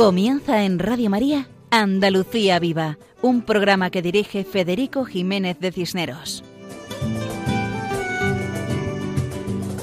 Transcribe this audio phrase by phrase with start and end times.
[0.00, 6.42] Comienza en Radio María Andalucía Viva, un programa que dirige Federico Jiménez de Cisneros.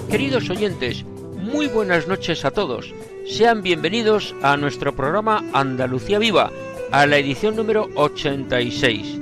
[0.10, 2.92] Queridos oyentes, muy buenas noches a todos.
[3.28, 6.52] Sean bienvenidos a nuestro programa Andalucía Viva,
[6.92, 9.20] a la edición número 86.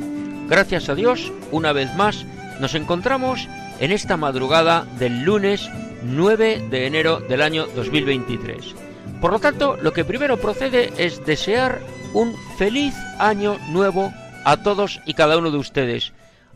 [0.48, 2.26] Gracias a Dios, una vez más,
[2.62, 3.50] nos encontramos
[3.82, 5.70] en esta madrugada del lunes
[6.04, 8.85] 9 de enero del año 2023.
[9.22, 11.82] Por lo tanto, lo que primero procede es desear
[12.14, 14.14] un feliz año nuevo
[14.46, 16.14] a todos y cada uno de ustedes,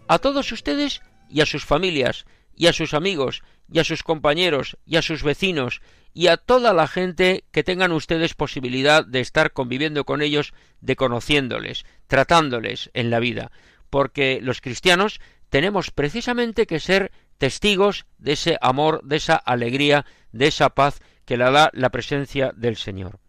[0.08, 2.26] a todos ustedes y a sus familias,
[2.56, 3.42] y a sus amigos,
[3.72, 5.82] y a sus compañeros, y a sus vecinos,
[6.14, 10.96] y a toda la gente que tengan ustedes posibilidad de estar conviviendo con ellos, de
[10.96, 13.52] conociéndoles, tratándoles en la vida,
[13.90, 15.20] porque los cristianos
[15.50, 21.38] tenemos precisamente que ser testigos de ese amor, de esa alegría, de esa paz que
[21.38, 23.20] la da la presencia del Señor.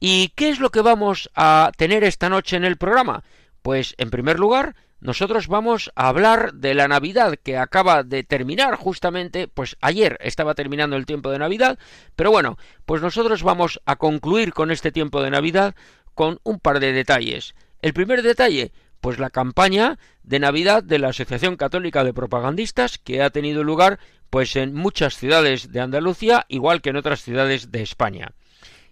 [0.00, 3.22] ¿Y qué es lo que vamos a tener esta noche en el programa?
[3.62, 8.76] Pues en primer lugar, nosotros vamos a hablar de la Navidad que acaba de terminar
[8.76, 11.78] justamente, pues ayer estaba terminando el tiempo de Navidad,
[12.14, 12.56] pero bueno,
[12.86, 15.74] pues nosotros vamos a concluir con este tiempo de Navidad
[16.14, 17.54] con un par de detalles.
[17.80, 18.72] El primer detalle,
[19.02, 23.98] pues la campaña de Navidad de la Asociación Católica de Propagandistas que ha tenido lugar
[24.30, 28.32] pues en muchas ciudades de Andalucía, igual que en otras ciudades de España.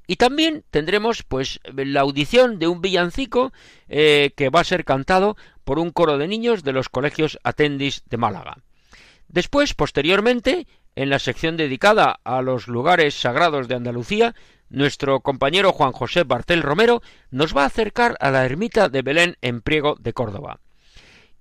[0.09, 3.53] Y también tendremos pues la audición de un villancico
[3.89, 8.03] eh, que va a ser cantado por un coro de niños de los colegios Atendis
[8.11, 8.59] de Málaga.
[9.29, 10.67] Después, posteriormente,
[10.97, 14.35] en la sección dedicada a los lugares sagrados de Andalucía,
[14.71, 19.37] nuestro compañero Juan José Bartel Romero nos va a acercar a la ermita de Belén
[19.43, 20.61] en Priego de Córdoba.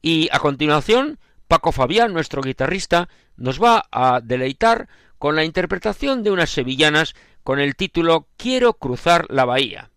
[0.02, 3.08] Y a continuación, Paco Fabián, nuestro guitarrista,
[3.38, 9.26] nos va a deleitar con la interpretación de unas sevillanas con el título Quiero cruzar
[9.30, 9.92] la bahía.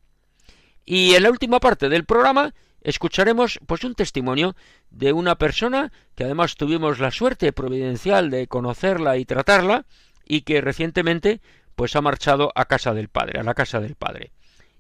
[0.84, 4.56] Y en la última parte del programa escucharemos pues un testimonio
[4.90, 9.86] de una persona que además tuvimos la suerte providencial de conocerla y tratarla
[10.26, 11.40] y que recientemente
[11.74, 14.32] pues ha marchado a casa del padre, a la casa del padre.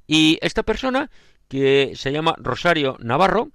[0.06, 1.10] Y esta persona
[1.48, 3.50] que se llama Rosario Navarro,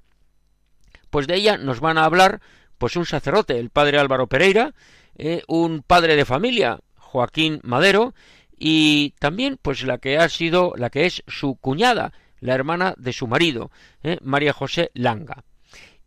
[1.10, 2.42] pues de ella nos van a hablar
[2.78, 4.74] pues un sacerdote, el padre Álvaro Pereira,
[5.18, 8.14] eh, un padre de familia, Joaquín Madero,
[8.58, 13.14] y también pues la que ha sido, la que es su cuñada, la hermana de
[13.14, 13.72] su marido,
[14.04, 15.44] eh, María José Langa.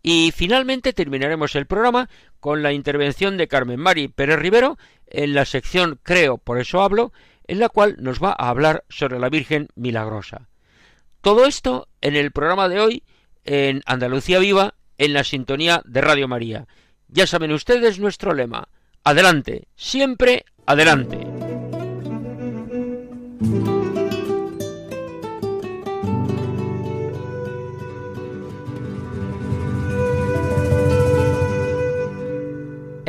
[0.03, 2.09] Y finalmente terminaremos el programa
[2.39, 4.79] con la intervención de Carmen Mari Pérez Rivero
[5.11, 7.13] en la sección Creo, por eso hablo,
[7.47, 10.49] en la cual nos va a hablar sobre la Virgen Milagrosa.
[11.21, 13.03] Todo esto en el programa de hoy
[13.45, 16.67] en Andalucía Viva en la sintonía de Radio María.
[17.09, 18.69] Ya saben ustedes nuestro lema.
[19.03, 21.27] Adelante, siempre adelante.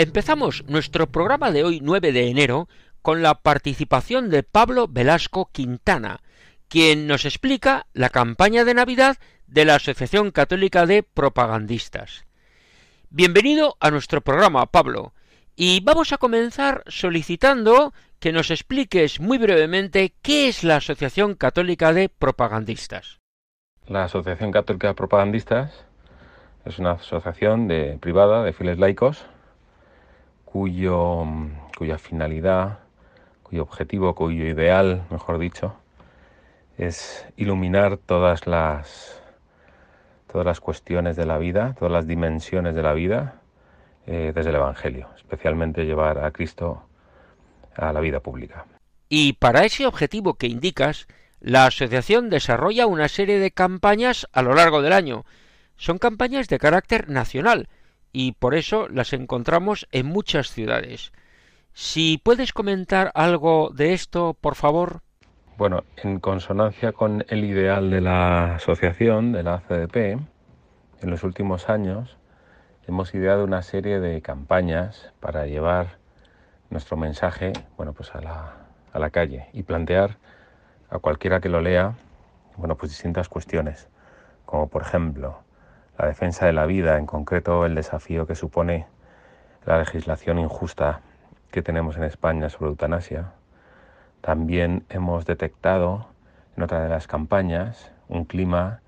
[0.01, 2.67] Empezamos nuestro programa de hoy 9 de enero
[3.03, 6.21] con la participación de Pablo Velasco Quintana,
[6.67, 12.25] quien nos explica la campaña de Navidad de la Asociación Católica de Propagandistas.
[13.11, 15.13] Bienvenido a nuestro programa, Pablo,
[15.55, 21.93] y vamos a comenzar solicitando que nos expliques muy brevemente qué es la Asociación Católica
[21.93, 23.19] de Propagandistas.
[23.85, 25.85] La Asociación Católica de Propagandistas
[26.65, 29.27] es una asociación de, privada de fieles laicos
[30.51, 31.25] cuyo,
[31.77, 32.79] cuya finalidad,
[33.43, 35.75] cuyo objetivo, cuyo ideal, mejor dicho,
[36.77, 39.17] es iluminar todas las
[40.27, 43.35] todas las cuestiones de la vida, todas las dimensiones de la vida
[44.07, 46.83] eh, desde el Evangelio, especialmente llevar a Cristo
[47.75, 48.65] a la vida pública.
[49.09, 51.07] Y para ese objetivo que indicas,
[51.41, 55.25] la asociación desarrolla una serie de campañas a lo largo del año.
[55.75, 57.67] Son campañas de carácter nacional
[58.11, 61.11] y por eso las encontramos en muchas ciudades.
[61.73, 65.01] Si puedes comentar algo de esto, por favor.
[65.57, 70.19] Bueno, en consonancia con el ideal de la asociación, de la CDP,
[71.01, 72.17] en los últimos años
[72.87, 75.97] hemos ideado una serie de campañas para llevar
[76.69, 78.55] nuestro mensaje bueno, pues a, la,
[78.91, 80.17] a la calle y plantear
[80.89, 81.95] a cualquiera que lo lea
[82.57, 83.87] bueno, pues distintas cuestiones,
[84.45, 85.43] como por ejemplo
[86.01, 88.87] la defensa de la vida, en concreto el desafío que supone
[89.67, 91.01] la legislación injusta
[91.51, 93.33] que tenemos en España sobre eutanasia.
[94.21, 96.07] También hemos detectado
[96.57, 98.79] en otra de las campañas un clima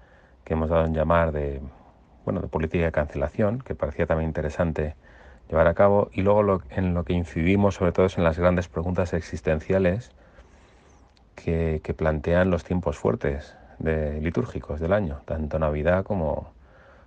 [0.44, 1.62] que hemos dado en llamar de,
[2.26, 4.96] bueno, de política de cancelación, que parecía también interesante
[5.50, 8.68] llevar a cabo, y luego en lo que incidimos sobre todo es en las grandes
[8.68, 10.12] preguntas existenciales
[11.36, 16.52] que, que plantean los tiempos fuertes de, litúrgicos del año, tanto Navidad como,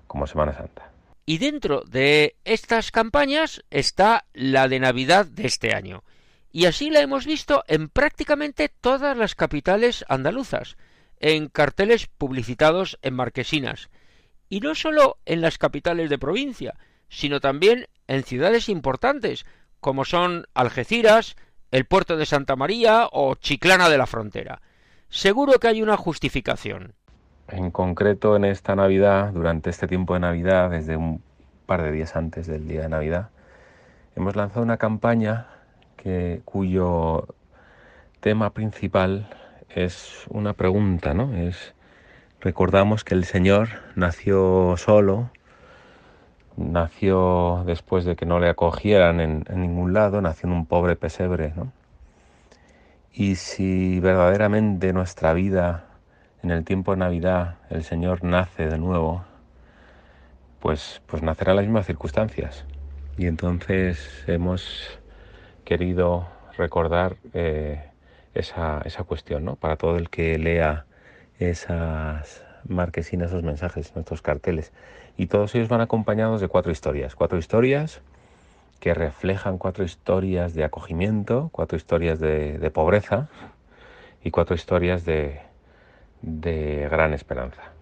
[0.07, 0.91] como Semana Santa.
[1.25, 6.05] Y dentro de estas campañas está la de Navidad de este año.
[6.53, 10.77] Y así la hemos visto en prácticamente todas las capitales andaluzas,
[11.19, 13.91] en carteles publicitados en marquesinas,
[14.49, 16.75] y no solo en las capitales de provincia,
[17.09, 19.45] sino también en ciudades importantes,
[19.81, 21.37] como son Algeciras,
[21.71, 24.63] el puerto de Santa María o Chiclana de la Frontera.
[25.09, 26.95] Seguro que hay una justificación.
[27.49, 31.23] En concreto, en esta Navidad, durante este tiempo de Navidad, desde un
[31.67, 33.31] par de días antes del día de Navidad,
[34.17, 35.47] hemos lanzado una campaña
[35.97, 37.29] que, cuyo
[38.21, 39.29] tema principal
[39.69, 41.35] es una pregunta, ¿no?
[41.35, 41.75] Es
[42.41, 45.31] recordamos que el Señor nació solo,
[46.57, 51.53] nació después de que no le acogieran en, ningún lado, nació en un pobre pesebre,
[51.57, 51.73] ¿no?
[53.13, 55.86] Y si verdaderamente nuestra vida
[56.47, 59.25] en el tiempo de Navidad el Señor nace de nuevo,
[60.61, 62.65] pues, pues nacerá en las mismas circunstancias.
[63.19, 65.01] Y entonces hemos
[65.65, 67.91] querido recordar eh,
[68.33, 69.57] esa, esa cuestión, ¿no?
[69.57, 70.87] Para todo el que lea
[71.41, 74.73] esas marquesinas, esos mensajes, nuestros carteles.
[75.17, 77.17] Y todos ellos van acompañados de cuatro historias.
[77.17, 78.03] Cuatro historias
[78.79, 83.29] que reflejan cuatro historias de acogimiento, cuatro historias de, pobreza
[84.23, 85.41] y cuatro historias de,
[86.27, 87.73] de gran esperanza.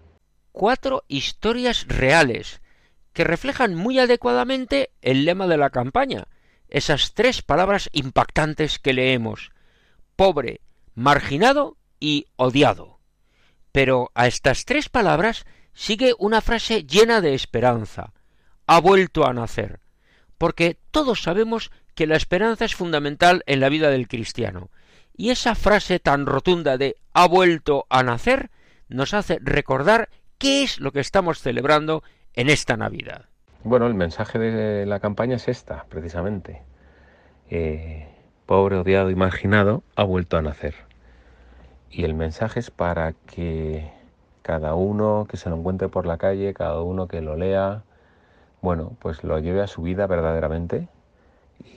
[0.53, 2.61] Cuatro historias reales
[3.11, 6.27] que reflejan muy adecuadamente el lema de la campaña,
[6.69, 9.51] esas tres palabras impactantes que leemos
[10.15, 10.61] pobre,
[10.93, 12.99] marginado y odiado.
[13.71, 18.13] Pero a estas tres palabras sigue una frase llena de esperanza.
[18.67, 19.81] Ha vuelto a nacer.
[20.37, 24.69] Porque todos sabemos que la esperanza es fundamental en la vida del cristiano.
[25.17, 28.49] Y esa frase tan rotunda de ha vuelto a nacer
[28.89, 32.03] nos hace recordar qué es lo que estamos celebrando
[32.33, 33.25] en esta Navidad.
[33.63, 36.61] Bueno, el mensaje de la campaña es esta, precisamente.
[37.49, 38.07] Eh,
[38.45, 40.75] pobre, odiado y marginado, ha vuelto a nacer.
[41.89, 43.91] Y el mensaje es para que
[44.41, 47.83] cada uno que se lo encuentre por la calle, cada uno que lo lea,
[48.61, 50.87] bueno, pues lo lleve a su vida verdaderamente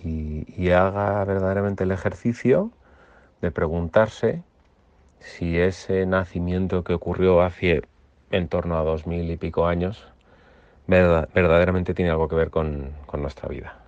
[0.04, 2.70] y, haga verdaderamente el ejercicio
[3.40, 4.42] de preguntarse
[5.20, 7.82] si ese nacimiento que ocurrió hace
[8.30, 10.06] en torno a dos mil y pico años
[10.86, 13.78] verdaderamente tiene algo que ver con nuestra vida.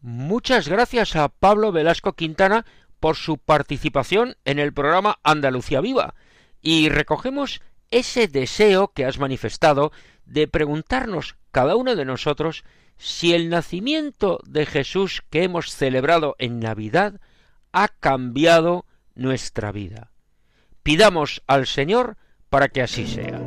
[0.00, 2.64] Muchas gracias a Pablo Velasco Quintana
[3.00, 6.14] por su participación en el programa Andalucía Viva
[6.62, 9.92] y recogemos ese deseo que has manifestado
[10.24, 12.64] de preguntarnos cada uno de nosotros
[12.96, 17.20] si el nacimiento de Jesús que hemos celebrado en Navidad
[17.72, 18.84] ha cambiado
[19.18, 20.10] nuestra vida.
[20.82, 22.16] Pidamos al Señor
[22.48, 23.38] para que así sea.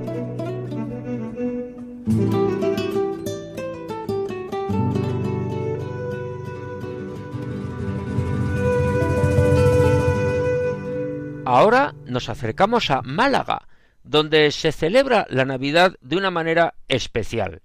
[11.45, 13.67] Ahora nos acercamos a Málaga,
[14.03, 17.61] donde se celebra la Navidad de una manera especial.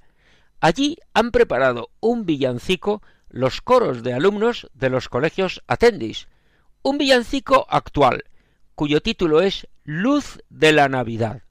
[0.61, 6.29] Allí han preparado un villancico los coros de alumnos de los colegios Atendis,
[6.87, 8.25] un villancico actual,
[8.75, 11.43] cuyo título es Luz de la Navidad.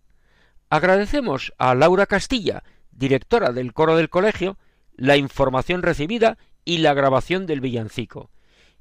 [0.70, 4.58] Agradecemos a Laura Castilla, directora del coro del colegio,
[4.96, 8.32] la información recibida y la grabación del villancico.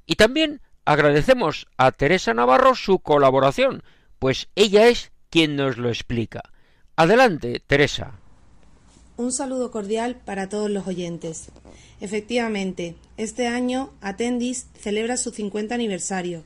[0.05, 3.81] Y también Agradecemos a Teresa Navarro su colaboración,
[4.19, 6.43] pues ella es quien nos lo explica.
[6.95, 8.19] Adelante, Teresa.
[9.17, 11.45] Un saludo cordial para todos los oyentes.
[12.01, 16.43] Efectivamente, este año Atendis celebra su 50 aniversario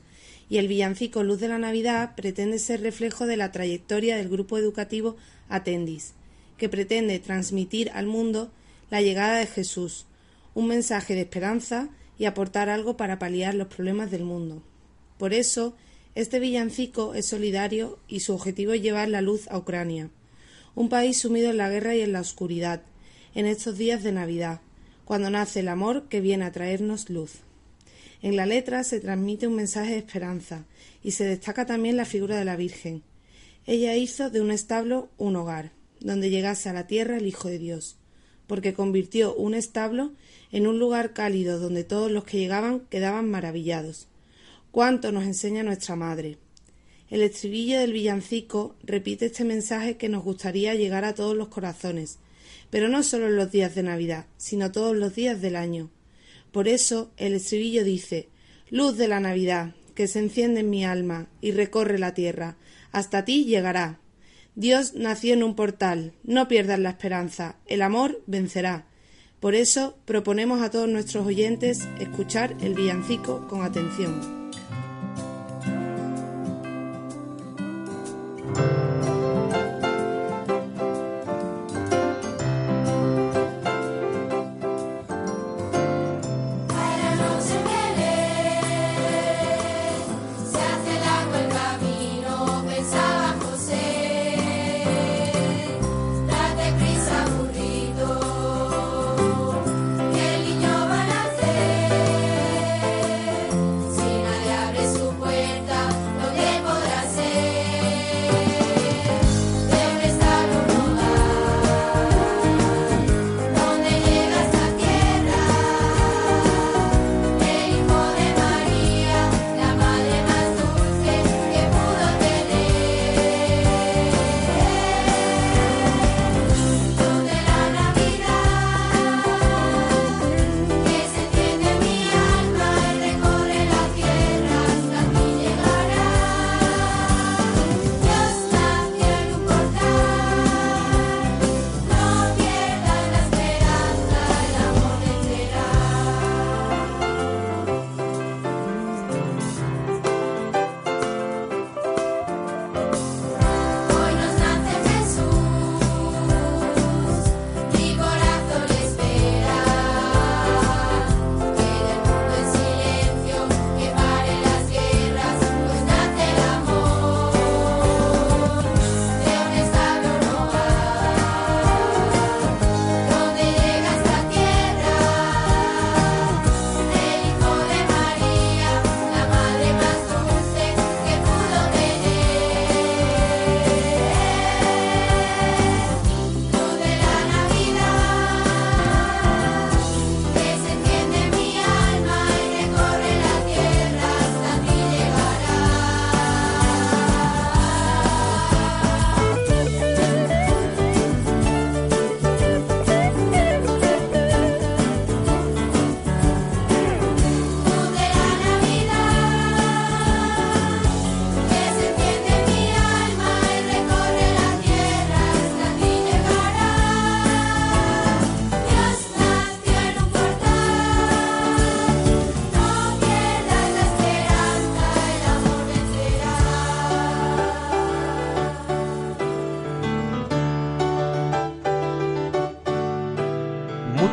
[0.48, 4.56] y el villancico Luz de la Navidad pretende ser reflejo de la trayectoria del grupo
[4.56, 5.16] educativo
[5.48, 6.12] Atendis,
[6.58, 8.52] que pretende transmitir al mundo
[8.88, 10.06] la llegada de Jesús,
[10.54, 14.62] un mensaje de esperanza y aportar algo para paliar los problemas del mundo.
[15.18, 15.74] Por eso,
[16.14, 20.08] este villancico es solidario y su objetivo es llevar la luz a Ucrania,
[20.74, 22.82] un país sumido en la guerra y en la oscuridad,
[23.34, 24.60] en estos días de Navidad,
[25.04, 27.40] cuando nace el amor que viene a traernos luz.
[28.22, 30.66] En la letra se transmite un mensaje de esperanza
[31.02, 33.02] y se destaca también la figura de la Virgen.
[33.66, 37.58] Ella hizo de un establo un hogar, donde llegase a la tierra el Hijo de
[37.58, 37.96] Dios,
[38.46, 40.12] porque convirtió un establo
[40.52, 44.08] en un lugar cálido donde todos los que llegaban quedaban maravillados.
[44.70, 46.38] Cuánto nos enseña nuestra madre.
[47.10, 52.18] El estribillo del villancico repite este mensaje que nos gustaría llegar a todos los corazones,
[52.70, 55.90] pero no solo en los días de Navidad, sino todos los días del año.
[56.52, 58.28] Por eso el estribillo dice
[58.70, 62.56] Luz de la Navidad, que se enciende en mi alma y recorre la tierra,
[62.92, 63.98] hasta ti llegará.
[64.54, 68.86] Dios nació en un portal, no pierdas la esperanza, el amor vencerá.
[69.40, 74.39] Por eso proponemos a todos nuestros oyentes escuchar el villancico con atención.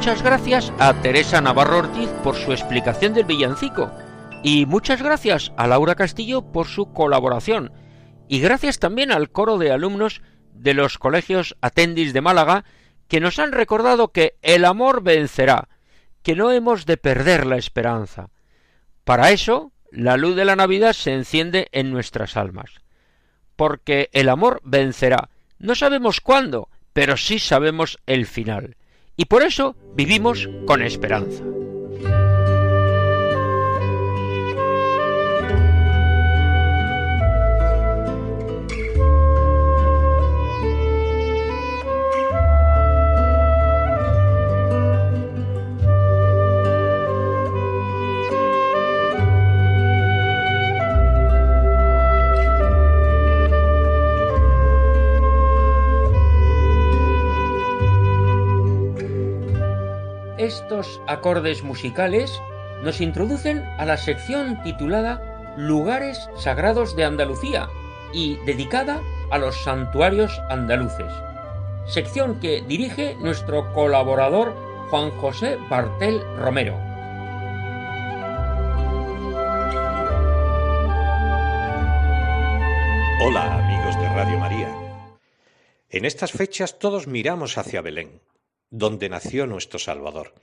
[0.07, 3.91] Muchas gracias a Teresa Navarro Ortiz por su explicación del villancico
[4.41, 7.73] y muchas gracias a Laura Castillo por su colaboración
[8.29, 10.21] y gracias también al coro de alumnos
[10.53, 12.63] de los colegios Atendis de Málaga
[13.09, 15.67] que nos han recordado que el amor vencerá,
[16.23, 18.29] que no hemos de perder la esperanza.
[19.03, 22.71] Para eso, la luz de la Navidad se enciende en nuestras almas.
[23.57, 25.27] Porque el amor vencerá.
[25.59, 28.77] No sabemos cuándo, pero sí sabemos el final
[29.17, 31.43] y por eso vivimos con esperanza.
[61.07, 62.41] Acordes musicales
[62.83, 67.69] nos introducen a la sección titulada Lugares Sagrados de Andalucía
[68.13, 71.11] y dedicada a los santuarios andaluces,
[71.87, 74.55] sección que dirige nuestro colaborador
[74.91, 76.75] Juan José Bartel Romero.
[83.19, 84.75] Hola amigos de Radio María.
[85.89, 88.21] En estas fechas todos miramos hacia Belén
[88.69, 90.33] donde nació nuestro Salvador.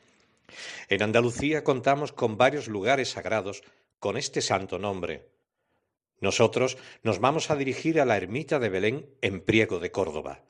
[0.88, 3.62] En Andalucía contamos con varios lugares sagrados
[3.98, 5.28] con este santo nombre.
[6.20, 10.42] Nosotros nos vamos a dirigir a la ermita de Belén en Priego de Córdoba.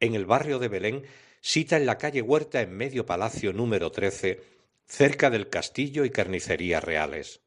[0.00, 1.04] En el barrio de Belén,
[1.40, 4.42] cita en la calle Huerta en medio palacio número 13,
[4.86, 7.40] cerca del castillo y carnicerías reales.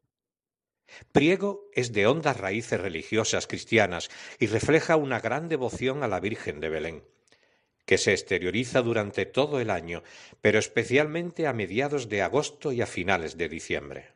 [1.12, 6.60] Priego es de hondas raíces religiosas cristianas y refleja una gran devoción a la Virgen
[6.60, 7.04] de Belén,
[7.90, 10.04] que se exterioriza durante todo el año,
[10.42, 14.10] pero especialmente a mediados de agosto y a finales de diciembre.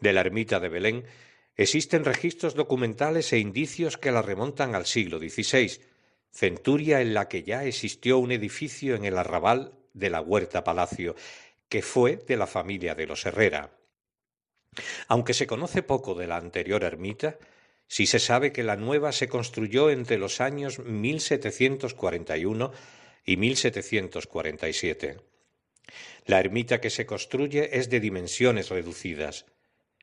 [0.00, 1.04] De la ermita de Belén
[1.56, 5.78] Existen registros documentales e indicios que la remontan al siglo XVI,
[6.30, 11.14] centuria en la que ya existió un edificio en el arrabal de la Huerta Palacio,
[11.68, 13.76] que fue de la familia de los Herrera.
[15.06, 17.36] Aunque se conoce poco de la anterior ermita,
[17.92, 22.72] sí se sabe que la nueva se construyó entre los años 1741
[23.26, 25.18] y 1747.
[26.24, 29.44] La ermita que se construye es de dimensiones reducidas.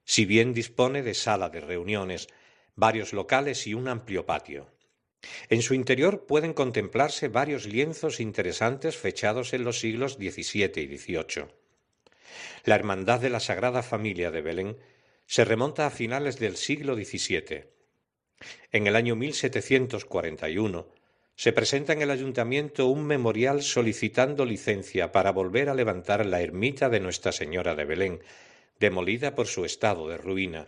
[0.05, 2.27] Si bien dispone de sala de reuniones,
[2.75, 4.69] varios locales y un amplio patio.
[5.49, 11.45] En su interior pueden contemplarse varios lienzos interesantes fechados en los siglos XVII y XVIII.
[12.65, 14.77] La Hermandad de la Sagrada Familia de Belén
[15.25, 17.78] se remonta a finales del siglo XVII.
[18.71, 20.87] En el año 1741
[21.35, 26.89] se presenta en el ayuntamiento un memorial solicitando licencia para volver a levantar la ermita
[26.89, 28.21] de Nuestra Señora de Belén,
[28.79, 30.67] demolida por su estado de ruina.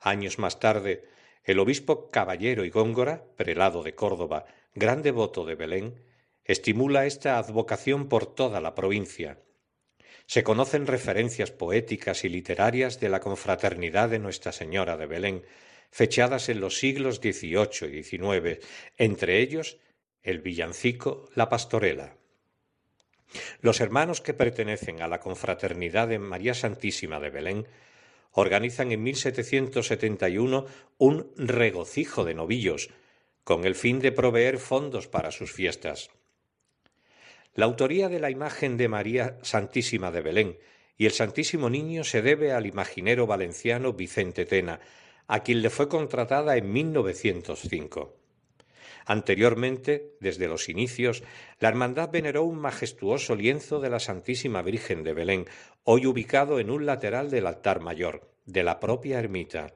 [0.00, 1.04] Años más tarde,
[1.44, 6.02] el obispo Caballero y Góngora, prelado de Córdoba, gran devoto de Belén,
[6.44, 9.38] estimula esta advocación por toda la provincia.
[10.26, 15.44] Se conocen referencias poéticas y literarias de la confraternidad de Nuestra Señora de Belén,
[15.92, 18.58] fechadas en los siglos XVIII y XIX,
[18.96, 19.76] entre ellos
[20.22, 22.16] el villancico La Pastorela.
[23.60, 27.68] Los hermanos que pertenecen a la confraternidad de María Santísima de Belén
[28.32, 32.88] organizan en 1771 un regocijo de novillos,
[33.44, 36.10] con el fin de proveer fondos para sus fiestas.
[37.54, 40.58] La autoría de la imagen de María Santísima de Belén
[40.96, 44.80] y el Santísimo Niño se debe al imaginero valenciano Vicente Tena,
[45.26, 48.16] a quien le fue contratada en 1905.
[49.04, 51.22] Anteriormente, desde los inicios,
[51.58, 55.46] la hermandad veneró un majestuoso lienzo de la Santísima Virgen de Belén,
[55.84, 59.74] hoy ubicado en un lateral del altar mayor, de la propia ermita.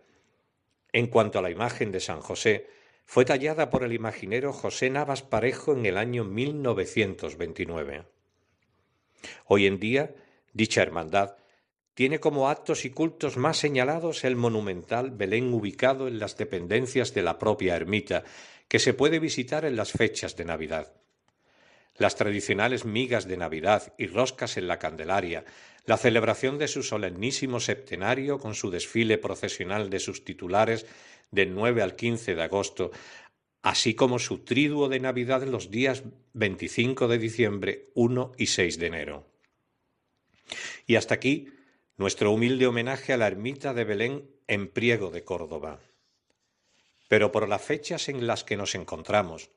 [0.92, 2.68] En cuanto a la imagen de San José,
[3.04, 8.04] fue tallada por el imaginero José Navas Parejo en el año 1929.
[9.46, 10.14] Hoy en día,
[10.52, 11.36] dicha hermandad
[11.96, 17.22] tiene como actos y cultos más señalados el monumental Belén ubicado en las dependencias de
[17.22, 18.22] la propia ermita,
[18.68, 20.92] que se puede visitar en las fechas de Navidad.
[21.96, 25.46] Las tradicionales migas de Navidad y roscas en la Candelaria,
[25.86, 30.84] la celebración de su solemnísimo septenario con su desfile procesional de sus titulares
[31.30, 32.90] del 9 al 15 de agosto,
[33.62, 36.02] así como su triduo de Navidad los días
[36.34, 39.26] 25 de diciembre, 1 y 6 de enero.
[40.86, 41.55] Y hasta aquí
[41.96, 45.80] nuestro humilde homenaje a la ermita de Belén en Priego de Córdoba.
[47.08, 49.50] Pero por las fechas en las que nos encontramos,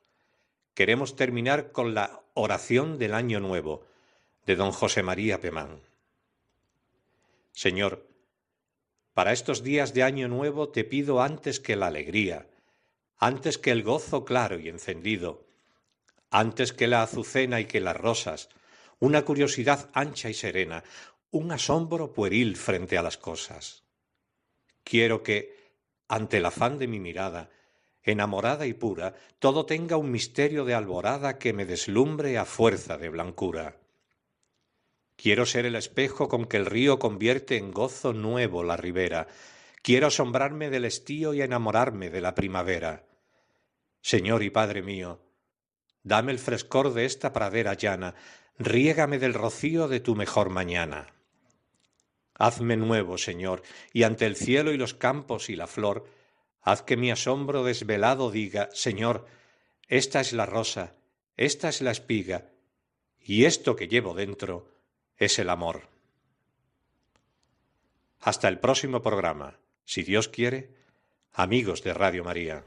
[0.74, 3.84] queremos terminar con la oración del Año Nuevo
[4.46, 5.80] de don José María Pemán.
[7.52, 8.06] Señor,
[9.12, 12.46] para estos días de Año Nuevo te pido antes que la alegría,
[13.18, 15.44] antes que el gozo claro y encendido,
[16.30, 18.48] antes que la azucena y que las rosas,
[18.98, 20.84] una curiosidad ancha y serena,
[21.32, 23.84] un asombro pueril frente a las cosas.
[24.82, 25.54] Quiero que,
[26.08, 27.50] ante el afán de mi mirada,
[28.02, 33.10] enamorada y pura, todo tenga un misterio de alborada que me deslumbre a fuerza de
[33.10, 33.76] blancura.
[35.14, 39.28] Quiero ser el espejo con que el río convierte en gozo nuevo la ribera.
[39.82, 43.06] Quiero asombrarme del estío y enamorarme de la primavera.
[44.00, 45.20] Señor y Padre mío,
[46.02, 48.14] dame el frescor de esta pradera llana,
[48.58, 51.19] riégame del rocío de tu mejor mañana.
[52.40, 56.08] Hazme nuevo, Señor, y ante el cielo y los campos y la flor,
[56.62, 59.26] haz que mi asombro desvelado diga, Señor,
[59.88, 60.94] esta es la rosa,
[61.36, 62.48] esta es la espiga,
[63.18, 64.72] y esto que llevo dentro
[65.18, 65.82] es el amor.
[68.20, 70.70] Hasta el próximo programa, si Dios quiere,
[71.34, 72.64] amigos de Radio María.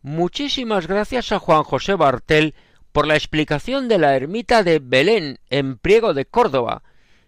[0.00, 2.54] Muchísimas gracias a Juan José Bartel
[2.90, 6.82] por la explicación de la ermita de Belén en Priego de Córdoba,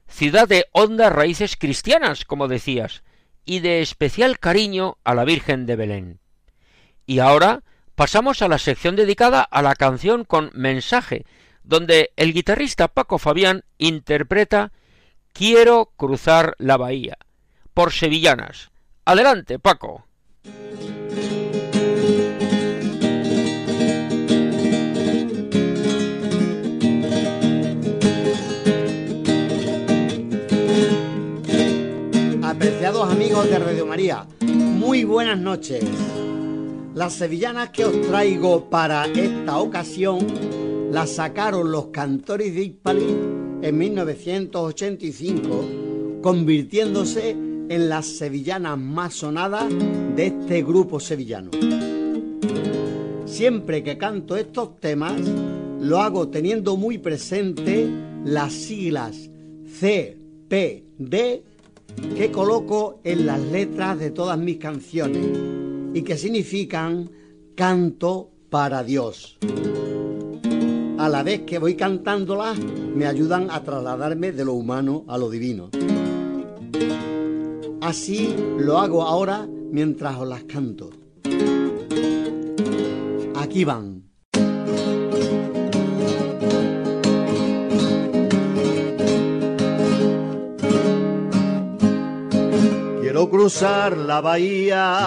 [0.09, 3.03] ciudad de hondas raíces cristianas, como decías,
[3.45, 6.21] y de especial cariño a la Virgen de Belén.
[7.07, 7.62] Y ahora
[7.95, 11.25] pasamos a la sección dedicada a la canción con mensaje,
[11.62, 14.73] donde el guitarrista Paco Fabián interpreta
[15.33, 17.19] Quiero cruzar la bahía,
[17.75, 18.71] por sevillanas.
[19.05, 20.07] Adelante, Paco.
[32.68, 35.85] Amigos de Radio María, muy buenas noches.
[36.94, 40.26] Las sevillanas que os traigo para esta ocasión
[40.90, 43.16] las sacaron los cantores de Hispalí
[43.62, 49.72] en 1985, convirtiéndose en las sevillanas más sonadas
[50.16, 51.52] de este grupo sevillano.
[53.26, 55.20] Siempre que canto estos temas,
[55.81, 57.88] lo hago teniendo muy presente
[58.24, 59.31] las siglas
[59.66, 61.44] C, P, D
[62.17, 65.27] que coloco en las letras de todas mis canciones
[65.95, 67.11] y que significan
[67.55, 69.39] canto para Dios.
[70.99, 75.31] A la vez que voy cantándolas, me ayudan a trasladarme de lo humano a lo
[75.31, 75.71] divino.
[77.81, 80.91] Así lo hago ahora mientras os las canto.
[83.35, 83.96] Aquí van.
[93.16, 95.00] Quiero cruzar la bahía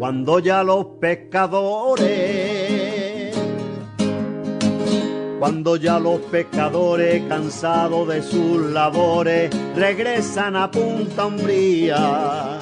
[0.00, 2.08] cuando ya los pescadores,
[5.38, 12.58] cuando ya los pescadores cansados de sus labores regresan a Punta Umbría.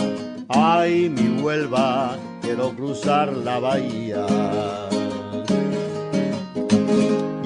[0.50, 4.87] Ay, mi Huelva, quiero cruzar la bahía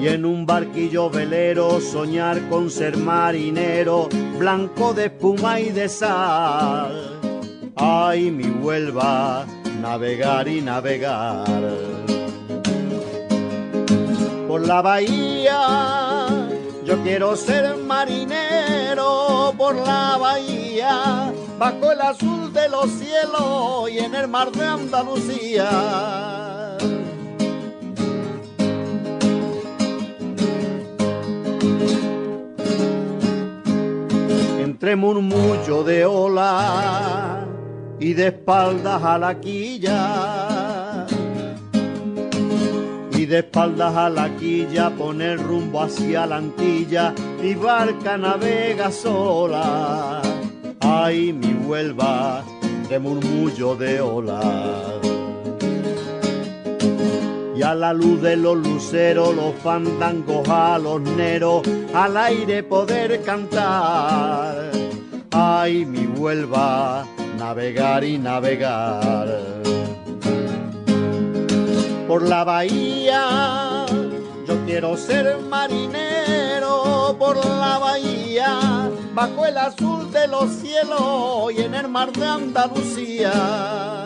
[0.03, 7.21] y en un barquillo velero soñar con ser marinero, blanco de espuma y de sal.
[7.77, 9.45] Ay, mi Huelva,
[9.81, 11.45] navegar y navegar.
[14.45, 16.27] Por la bahía,
[16.83, 24.15] yo quiero ser marinero, por la bahía, bajo el azul de los cielos y en
[24.15, 26.52] el mar de Andalucía
[34.83, 37.47] entre murmullo de ola
[38.01, 41.07] y de espaldas a la quilla.
[43.13, 50.21] Y de espaldas a la quilla poner rumbo hacia la antilla, mi barca navega sola.
[50.81, 52.43] Ay, mi Huelva,
[52.89, 54.99] de murmullo de ola
[57.63, 64.71] a la luz de los luceros, los fandangos a los neros, al aire poder cantar.
[65.31, 67.05] Ay, mi vuelva,
[67.37, 69.27] navegar y navegar.
[72.07, 73.85] Por la bahía,
[74.47, 81.73] yo quiero ser marinero, por la bahía, bajo el azul de los cielos y en
[81.73, 84.02] el mar de Andalucía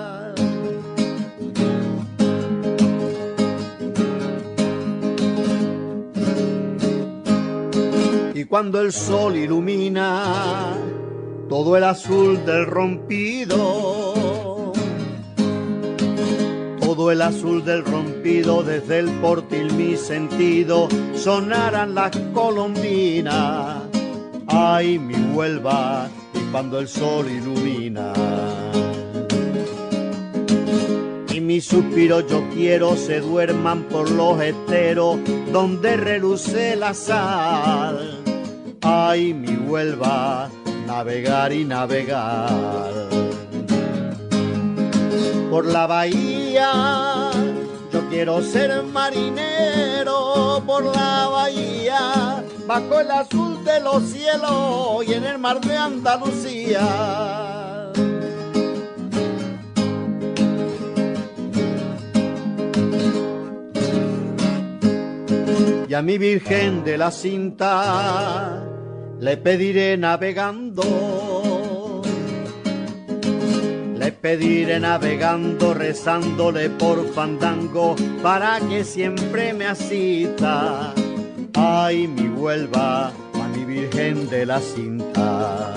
[8.37, 10.75] y cuando el sol ilumina
[11.49, 14.73] todo el azul del rompido,
[16.79, 23.81] todo el azul del rompido desde el portil mi sentido sonarán las colombinas,
[24.45, 28.13] ay mi Huelva y cuando el sol ilumina
[31.47, 35.17] mis suspiros yo quiero se duerman por los esteros
[35.53, 38.26] donde reluce la sal.
[38.81, 40.49] Ay, mi Huelva,
[40.85, 43.09] navegar y navegar.
[45.49, 47.31] Por la bahía,
[47.91, 50.63] yo quiero ser marinero.
[50.65, 57.46] Por la bahía, bajo el azul de los cielos y en el mar de Andalucía
[65.87, 68.63] y a mi Virgen de la cinta
[69.19, 72.01] le pediré navegando.
[73.97, 80.93] Le pediré navegando, rezándole por fandango, para que siempre me asista.
[81.53, 85.73] Ay, mi vuelva a mi Virgen de la cinta.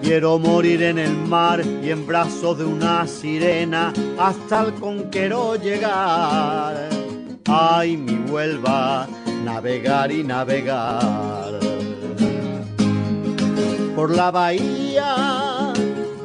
[0.00, 7.07] Quiero morir en el mar y en brazos de una sirena hasta el conquero llegar
[7.48, 9.06] ay mi vuelva,
[9.44, 11.58] navegar y navegar.
[13.96, 15.72] Por la bahía,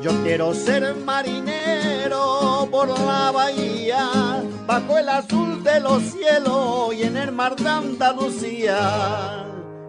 [0.02, 7.18] yo quiero ser marinero, por la bahía, bajo el azul de los cielos y en
[7.18, 9.46] el mar de Andalucía.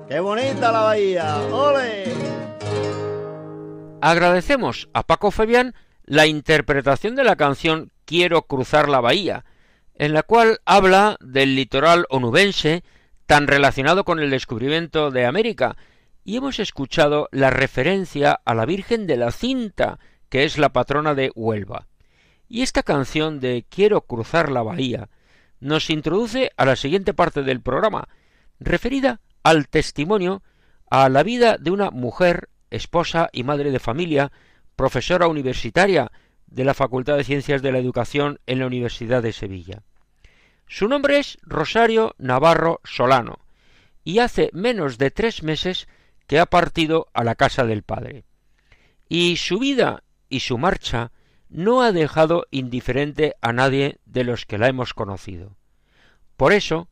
[0.08, 1.36] ¡Qué bonita la bahía!
[1.50, 2.04] ¡Ole!
[4.00, 9.46] Agradecemos a Paco Fabián la interpretación de la canción Quiero cruzar la bahía,
[9.94, 12.82] en la cual habla del litoral onubense
[13.26, 15.76] tan relacionado con el descubrimiento de América
[16.24, 21.14] y hemos escuchado la referencia a la Virgen de la Cinta, que es la patrona
[21.14, 21.86] de Huelva.
[22.48, 25.08] Y esta canción de Quiero cruzar la bahía
[25.60, 28.08] nos introduce a la siguiente parte del programa,
[28.60, 30.42] referida al testimonio
[30.90, 34.30] a la vida de una mujer, esposa y madre de familia,
[34.76, 36.12] profesora universitaria
[36.54, 39.82] de la Facultad de Ciencias de la Educación en la Universidad de Sevilla.
[40.68, 43.40] Su nombre es Rosario Navarro Solano,
[44.04, 45.88] y hace menos de tres meses
[46.28, 48.24] que ha partido a la casa del Padre.
[49.08, 51.10] Y su vida y su marcha
[51.48, 55.56] no ha dejado indiferente a nadie de los que la hemos conocido.
[56.36, 56.88] Por eso,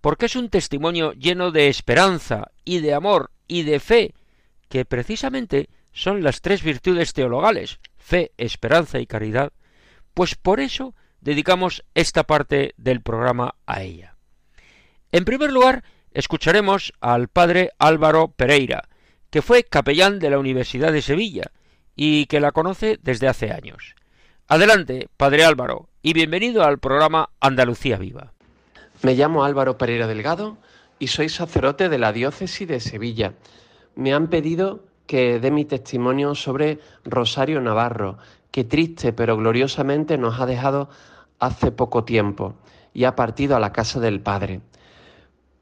[0.00, 4.12] porque es un testimonio lleno de esperanza y de amor y de fe,
[4.68, 9.52] que precisamente son las tres virtudes teologales, fe, esperanza y caridad,
[10.12, 14.14] pues por eso dedicamos esta parte del programa a ella.
[15.10, 18.88] En primer lugar, escucharemos al padre Álvaro Pereira,
[19.30, 21.50] que fue capellán de la Universidad de Sevilla
[21.96, 23.94] y que la conoce desde hace años.
[24.48, 28.34] Adelante, padre Álvaro, y bienvenido al programa Andalucía Viva.
[29.02, 30.58] Me llamo Álvaro Pereira Delgado
[30.98, 33.32] y soy sacerdote de la diócesis de Sevilla.
[33.96, 38.18] Me han pedido que dé mi testimonio sobre Rosario Navarro,
[38.50, 40.88] que triste pero gloriosamente nos ha dejado
[41.38, 42.54] hace poco tiempo
[42.92, 44.60] y ha partido a la casa del Padre.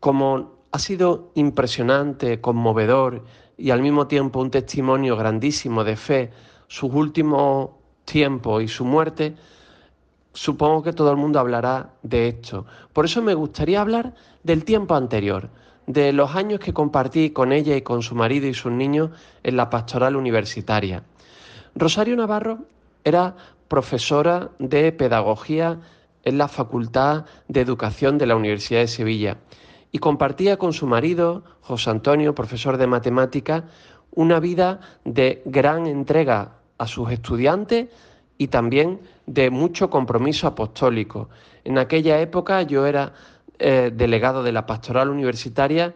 [0.00, 3.24] Como ha sido impresionante, conmovedor
[3.56, 6.30] y al mismo tiempo un testimonio grandísimo de fe,
[6.68, 7.70] sus últimos
[8.04, 9.36] tiempos y su muerte,
[10.32, 12.66] supongo que todo el mundo hablará de esto.
[12.92, 15.50] Por eso me gustaría hablar del tiempo anterior,
[15.86, 19.10] de los años que compartí con ella y con su marido y sus niños
[19.42, 21.02] en la pastoral universitaria.
[21.74, 22.58] Rosario Navarro
[23.04, 23.34] era
[23.68, 25.80] profesora de pedagogía
[26.24, 29.38] en la Facultad de Educación de la Universidad de Sevilla
[29.90, 33.64] y compartía con su marido, José Antonio, profesor de matemática,
[34.14, 37.88] una vida de gran entrega a sus estudiantes
[38.38, 41.28] y también de mucho compromiso apostólico.
[41.64, 43.12] En aquella época yo era
[43.58, 45.94] eh, delegado de la pastoral universitaria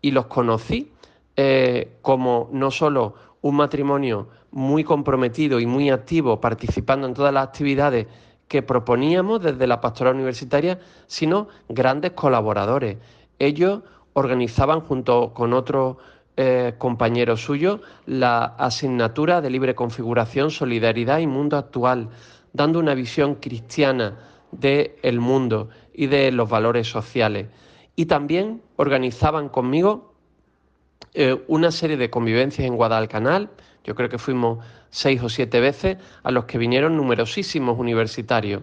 [0.00, 0.92] y los conocí
[1.36, 7.48] eh, como no solo un matrimonio muy comprometido y muy activo, participando en todas las
[7.48, 8.06] actividades
[8.48, 12.98] que proponíamos desde la pastoral universitaria, sino grandes colaboradores.
[13.38, 13.80] Ellos
[14.12, 15.96] organizaban junto con otros
[16.36, 22.10] eh, compañeros suyos la asignatura de libre configuración, solidaridad y mundo actual,
[22.52, 24.18] dando una visión cristiana
[24.50, 27.48] del mundo y de los valores sociales.
[27.96, 30.14] Y también organizaban conmigo
[31.14, 33.50] eh, una serie de convivencias en Guadalcanal,
[33.84, 38.62] yo creo que fuimos seis o siete veces, a los que vinieron numerosísimos universitarios.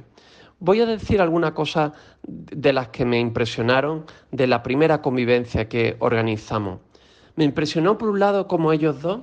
[0.60, 5.96] Voy a decir alguna cosa de las que me impresionaron de la primera convivencia que
[6.00, 6.80] organizamos.
[7.36, 9.22] Me impresionó por un lado como ellos dos,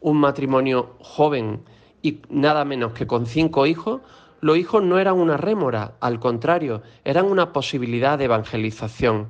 [0.00, 1.60] un matrimonio joven
[2.00, 4.00] y nada menos que con cinco hijos,
[4.40, 9.28] los hijos no eran una rémora, al contrario, eran una posibilidad de evangelización.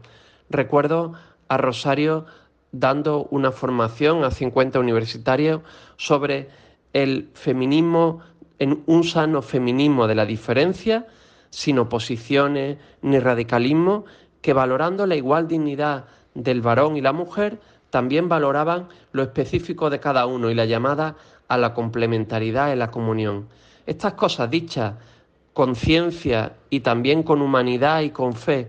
[0.51, 1.15] Recuerdo
[1.49, 2.27] a Rosario
[2.73, 5.63] dando una formación a 50 universitarios
[5.97, 6.49] sobre
[6.93, 8.21] el feminismo,
[8.59, 11.07] en un sano feminismo de la diferencia,
[11.51, 14.05] sin oposiciones ni radicalismo,
[14.43, 20.01] que valorando la igual dignidad del varón y la mujer, también valoraban lo específico de
[20.01, 21.17] cada uno y la llamada
[21.49, 23.49] a la complementariedad en la comunión.
[23.89, 24.97] Estas cosas dichas
[25.55, 28.69] con ciencia y también con humanidad y con fe,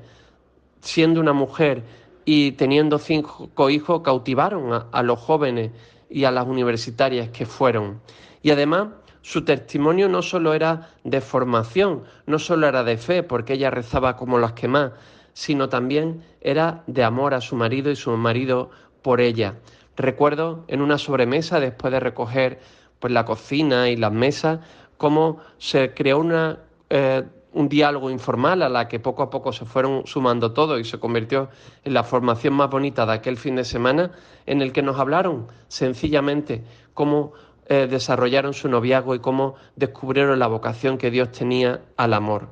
[0.80, 1.84] siendo una mujer
[2.24, 5.72] y teniendo cinco hijos, cautivaron a, los jóvenes
[6.10, 8.00] y a las universitarias que fueron.
[8.42, 8.88] Y además,
[9.22, 14.16] su testimonio no solo era de formación, no solo era de fe, porque ella rezaba
[14.16, 14.94] como las que más,
[15.34, 18.70] sino también era de amor a su marido y su marido
[19.02, 19.56] por ella.
[19.98, 22.62] Recuerdo en una sobremesa, después de recoger
[23.00, 24.60] pues, la cocina y las mesas,
[25.00, 26.60] cómo se creó una,
[26.90, 30.84] eh, un diálogo informal a la que poco a poco se fueron sumando todos y
[30.84, 31.50] se convirtió
[31.86, 34.12] en la formación más bonita de aquel fin de semana,
[34.46, 37.32] en el que nos hablaron sencillamente cómo
[37.68, 42.50] eh, desarrollaron su noviazgo y cómo descubrieron la vocación que Dios tenía al amor.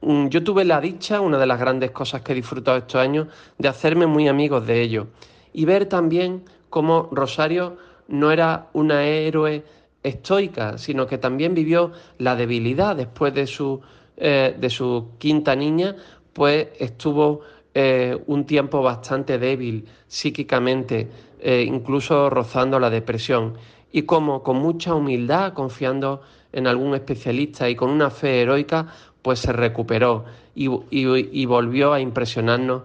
[0.00, 3.28] Mm, yo tuve la dicha, una de las grandes cosas que he disfrutado estos años,
[3.56, 5.06] de hacerme muy amigos de ellos
[5.52, 7.76] y ver también cómo Rosario
[8.08, 9.64] no era una héroe
[10.02, 13.80] estoica, sino que también vivió la debilidad después de su,
[14.16, 15.96] eh, de su quinta niña,
[16.32, 17.40] pues estuvo
[17.74, 21.08] eh, un tiempo bastante débil psíquicamente,
[21.40, 23.54] eh, incluso rozando la depresión.
[23.92, 28.86] Y como con mucha humildad, confiando en algún especialista y con una fe heroica,
[29.22, 32.82] pues se recuperó y volvió a impresionarnos,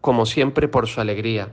[0.00, 1.48] como siempre, por su alegría.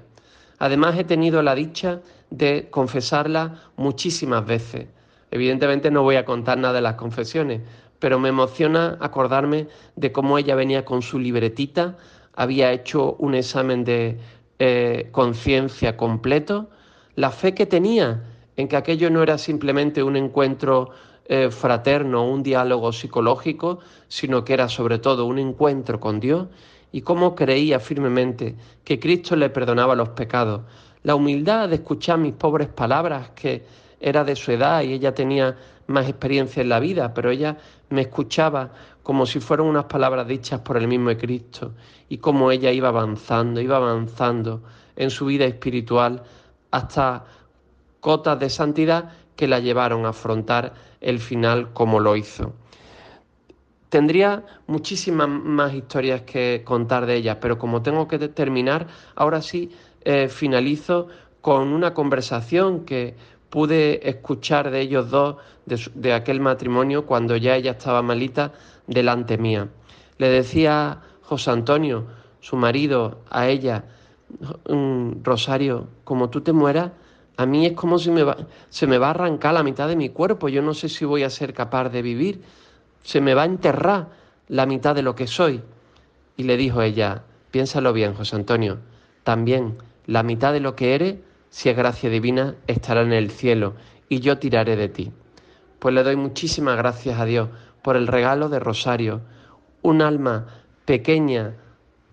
[0.59, 4.87] Además he tenido la dicha de confesarla muchísimas veces.
[5.31, 7.61] Evidentemente no voy a contar nada de las confesiones,
[7.99, 11.97] pero me emociona acordarme de cómo ella venía con su libretita,
[12.33, 14.19] había hecho un examen de
[14.59, 16.69] eh, conciencia completo,
[17.15, 18.23] la fe que tenía
[18.55, 20.91] en que aquello no era simplemente un encuentro
[21.25, 26.47] eh, fraterno, un diálogo psicológico, sino que era sobre todo un encuentro con Dios
[26.91, 30.61] y cómo creía firmemente que Cristo le perdonaba los pecados.
[31.03, 33.65] La humildad de escuchar mis pobres palabras, que
[33.99, 35.57] era de su edad y ella tenía
[35.87, 37.57] más experiencia en la vida, pero ella
[37.89, 38.71] me escuchaba
[39.03, 41.73] como si fueran unas palabras dichas por el mismo Cristo
[42.09, 44.63] y cómo ella iba avanzando, iba avanzando
[44.95, 46.23] en su vida espiritual
[46.71, 47.25] hasta
[48.01, 52.53] cotas de santidad que la llevaron a afrontar el final como lo hizo.
[53.89, 59.71] Tendría muchísimas más historias que contar de ellas, pero como tengo que terminar, ahora sí
[60.01, 61.07] eh, finalizo
[61.39, 63.15] con una conversación que
[63.49, 68.53] pude escuchar de ellos dos, de, aquel matrimonio, cuando ya ella estaba malita
[68.87, 69.69] delante mía.
[70.17, 72.05] Le decía José Antonio,
[72.39, 73.85] su marido, a ella,
[75.23, 76.91] Rosario, como tú te mueras,
[77.37, 78.25] a mí es como si me
[78.69, 81.23] se me va a arrancar la mitad de mi cuerpo, yo no sé si voy
[81.23, 82.41] a ser capaz de vivir,
[83.03, 84.09] se me va a enterrar
[84.47, 85.61] la mitad de lo que soy.
[86.35, 88.79] Y le dijo ella, piénsalo bien, José Antonio,
[89.23, 91.15] también la mitad de lo que eres,
[91.49, 93.73] si es gracia divina, estará en el cielo
[94.09, 95.11] y yo tiraré de ti.
[95.79, 97.49] Pues le doy muchísimas gracias a Dios
[97.81, 99.21] por el regalo de Rosario,
[99.81, 100.47] un alma
[100.85, 101.55] pequeña,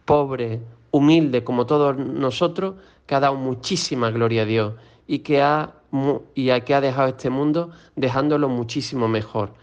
[0.05, 4.75] pobre, humilde como todos nosotros, que ha dado muchísima gloria a Dios
[5.07, 5.75] y que ha,
[6.35, 9.55] y que ha dejado este mundo dejándolo muchísimo mejor.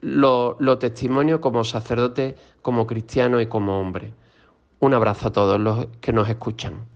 [0.00, 4.14] Lo, lo testimonio como sacerdote, como cristiano y como hombre.
[4.78, 6.86] Un abrazo a todos los que nos escuchan.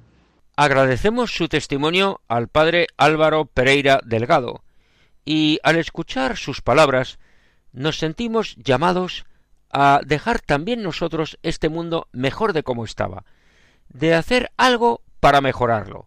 [0.57, 4.63] Agradecemos su testimonio al padre Álvaro Pereira Delgado
[5.25, 7.19] y al escuchar sus palabras
[7.73, 9.25] nos sentimos llamados
[9.73, 13.25] a dejar también nosotros este mundo mejor de como estaba,
[13.89, 16.07] de hacer algo para mejorarlo,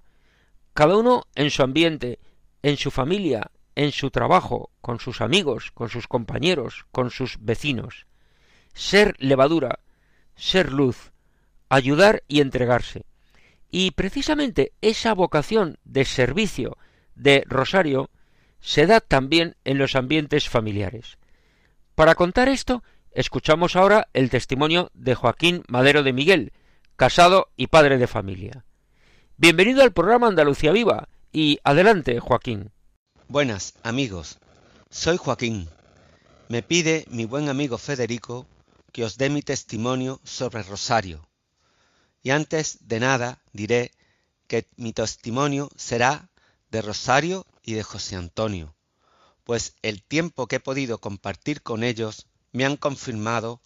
[0.73, 2.19] cada uno en su ambiente,
[2.63, 8.05] en su familia, en su trabajo, con sus amigos, con sus compañeros, con sus vecinos.
[8.73, 9.79] Ser levadura,
[10.37, 11.11] ser luz,
[11.67, 13.06] ayudar y entregarse.
[13.69, 16.77] Y precisamente esa vocación de servicio
[17.15, 18.09] de Rosario
[18.59, 21.17] se da también en los ambientes familiares.
[21.95, 26.53] Para contar esto, escuchamos ahora el testimonio de Joaquín Madero de Miguel,
[26.95, 28.65] casado y padre de familia.
[29.37, 32.71] Bienvenido al programa Andalucía Viva y adelante, Joaquín.
[33.27, 34.39] Buenas, amigos.
[34.89, 35.67] Soy Joaquín.
[36.49, 38.47] Me pide mi buen amigo Federico
[38.93, 41.26] que os dé mi testimonio sobre Rosario.
[42.23, 43.91] Y antes de nada diré
[44.47, 46.29] que mi testimonio será
[46.71, 48.75] de Rosario y de José Antonio,
[49.43, 53.61] pues el tiempo que he podido compartir con ellos me han confirmado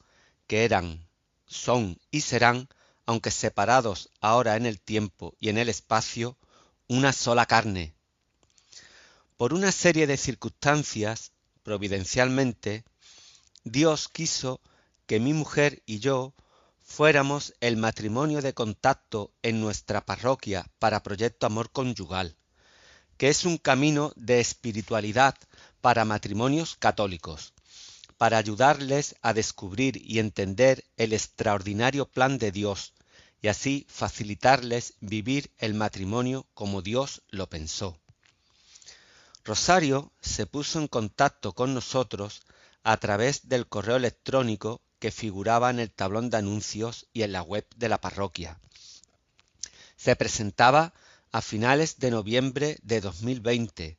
[0.48, 1.08] que eran,
[1.46, 2.68] son y serán
[3.06, 6.38] aunque separados ahora en el tiempo y en el espacio,
[6.88, 7.94] una sola carne.
[9.38, 11.32] Por una serie de circunstancias,
[11.64, 12.84] providencialmente,
[13.64, 14.62] Dios quiso
[15.08, 16.34] que mi mujer y yo
[16.92, 22.36] fuéramos el matrimonio de contacto en nuestra parroquia para Proyecto Amor Conyugal,
[23.18, 25.36] que es un camino de espiritualidad
[25.80, 27.54] para matrimonios católicos
[28.18, 32.94] para ayudarles a descubrir y entender el extraordinario plan de Dios
[33.42, 37.98] y así facilitarles vivir el matrimonio como Dios lo pensó.
[39.44, 42.42] Rosario se puso en contacto con nosotros
[42.84, 47.42] a través del correo electrónico que figuraba en el tablón de anuncios y en la
[47.42, 48.60] web de la parroquia.
[49.98, 50.94] Se presentaba
[51.32, 53.98] a finales de noviembre de 2020,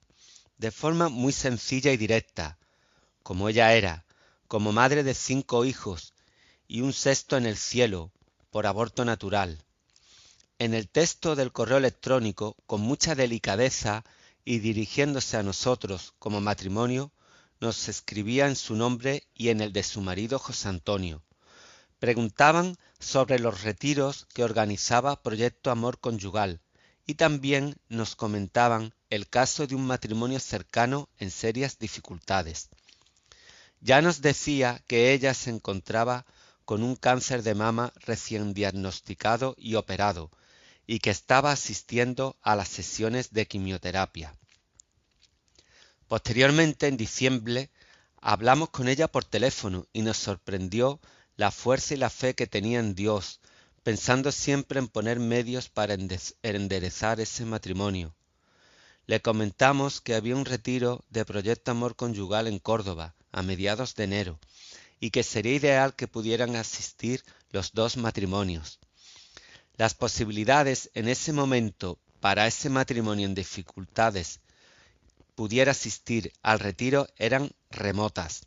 [0.59, 2.57] de forma muy sencilla y directa,
[3.25, 4.05] como ella era,
[4.47, 6.15] como madre de cinco hijos
[6.69, 8.13] y un sexto en el cielo
[8.53, 9.59] por aborto natural.
[10.61, 14.05] En el texto del correo electrónico, con mucha delicadeza
[14.45, 17.11] y dirigiéndose a nosotros como matrimonio,
[17.63, 21.23] nos escribía en su nombre y en el de su marido José Antonio.
[22.01, 26.61] Preguntaban sobre los retiros que organizaba Proyecto Amor Conyugal
[27.07, 32.69] y también nos comentaban el caso de un matrimonio cercano en serias dificultades.
[33.81, 36.27] Ya nos decía que ella se encontraba
[36.65, 40.33] con un cáncer de mama recién diagnosticado y operado,
[40.85, 44.35] y que estaba asistiendo a las sesiones de quimioterapia.
[46.13, 47.71] Posteriormente, en diciembre,
[48.21, 51.01] hablamos con ella por teléfono y nos sorprendió
[51.37, 53.41] la fuerza y la fe que tenía en Dios,
[53.83, 58.15] pensando siempre en poner medios para enderezar ese matrimonio.
[59.07, 64.05] Le comentamos que había un retiro de Proyecto Amor Conyugal en Córdoba a mediados de
[64.05, 64.39] enero
[65.01, 68.81] y que sería ideal que pudieran asistir los dos matrimonios.
[69.79, 74.41] Las posibilidades en ese momento para ese matrimonio en dificultades
[75.35, 78.47] pudiera asistir al retiro eran remotas.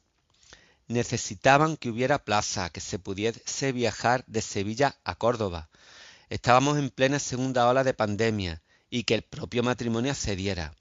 [0.87, 5.69] Necesitaban que hubiera plaza, que se pudiese viajar de Sevilla a Córdoba.
[6.29, 10.75] Estábamos en plena segunda ola de pandemia y que el propio matrimonio accediera.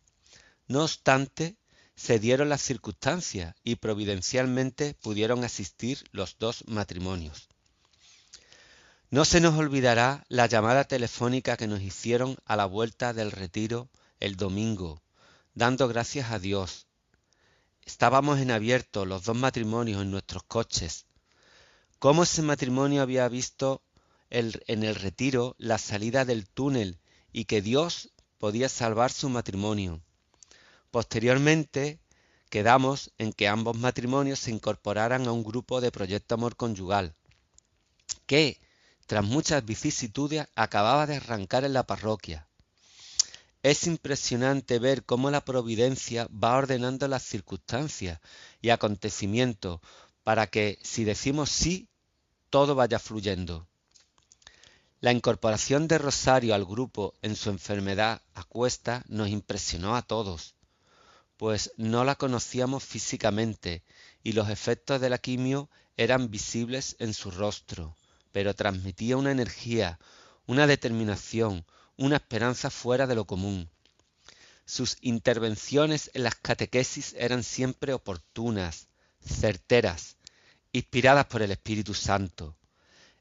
[0.69, 1.57] No obstante,
[1.97, 7.49] se dieron las circunstancias y providencialmente pudieron asistir los dos matrimonios.
[9.11, 13.89] No se nos olvidará la llamada telefónica que nos hicieron a la vuelta del retiro
[14.19, 15.04] el domingo,
[15.55, 16.87] dando gracias a Dios.
[17.87, 21.07] Estábamos en abierto los dos matrimonios en nuestros coches.
[21.99, 23.83] Cómo ese matrimonio había visto
[24.31, 26.99] en el retiro la salida del túnel
[27.33, 30.03] y que Dios podía salvar su matrimonio.
[30.91, 32.01] Posteriormente
[32.51, 37.15] quedamos en que ambos matrimonios se incorporaran a un grupo de proyecto amor conyugal,
[38.27, 38.61] que,
[39.07, 42.49] tras muchas vicisitudes, acababa de arrancar en la parroquia.
[43.65, 48.21] Es impresionante ver cómo la providencia va ordenando las circunstancias
[48.61, 49.81] y acontecimientos
[50.23, 51.89] para que, si decimos sí,
[52.51, 53.67] todo vaya fluyendo.
[55.01, 60.55] La incorporación de Rosario al grupo en su enfermedad a cuesta nos impresionó a todos,
[61.39, 63.83] pues no la conocíamos físicamente
[64.23, 67.97] y los efectos de la quimio eran visibles en su rostro,
[68.31, 69.99] pero transmitía una energía,
[70.47, 71.65] una determinación,
[71.97, 73.71] una esperanza fuera de lo común.
[74.67, 78.89] Sus intervenciones en las catequesis eran siempre oportunas,
[79.25, 80.17] certeras,
[80.73, 82.57] inspiradas por el Espíritu Santo.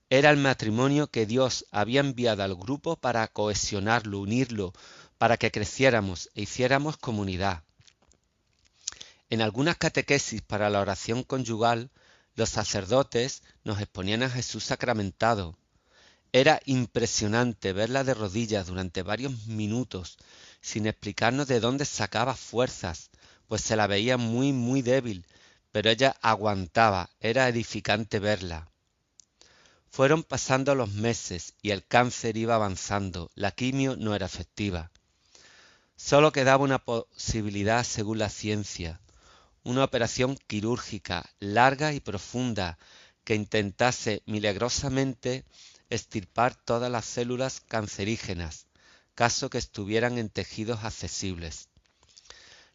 [0.10, 4.74] Era el matrimonio que Dios había enviado al grupo para cohesionarlo, unirlo,
[5.18, 7.64] para que creciéramos e hiciéramos comunidad.
[9.30, 11.90] En algunas catequesis para la oración conyugal,
[12.36, 15.58] los sacerdotes nos exponían a Jesús sacramentado,
[16.34, 20.18] era impresionante verla de rodillas durante varios minutos,
[20.62, 23.12] sin explicarnos de dónde sacaba fuerzas,
[23.48, 25.28] pues se la veía muy, muy débil,
[25.72, 28.68] pero ella aguantaba, era edificante verla.
[29.92, 34.90] Fueron pasando los meses y el cáncer iba avanzando, la quimio no era efectiva.
[35.96, 39.00] Solo quedaba una posibilidad según la ciencia,
[39.64, 42.80] una operación quirúrgica larga y profunda
[43.24, 45.46] que intentase milagrosamente
[45.90, 48.68] extirpar todas las células cancerígenas,
[49.16, 51.70] caso que estuvieran en tejidos accesibles.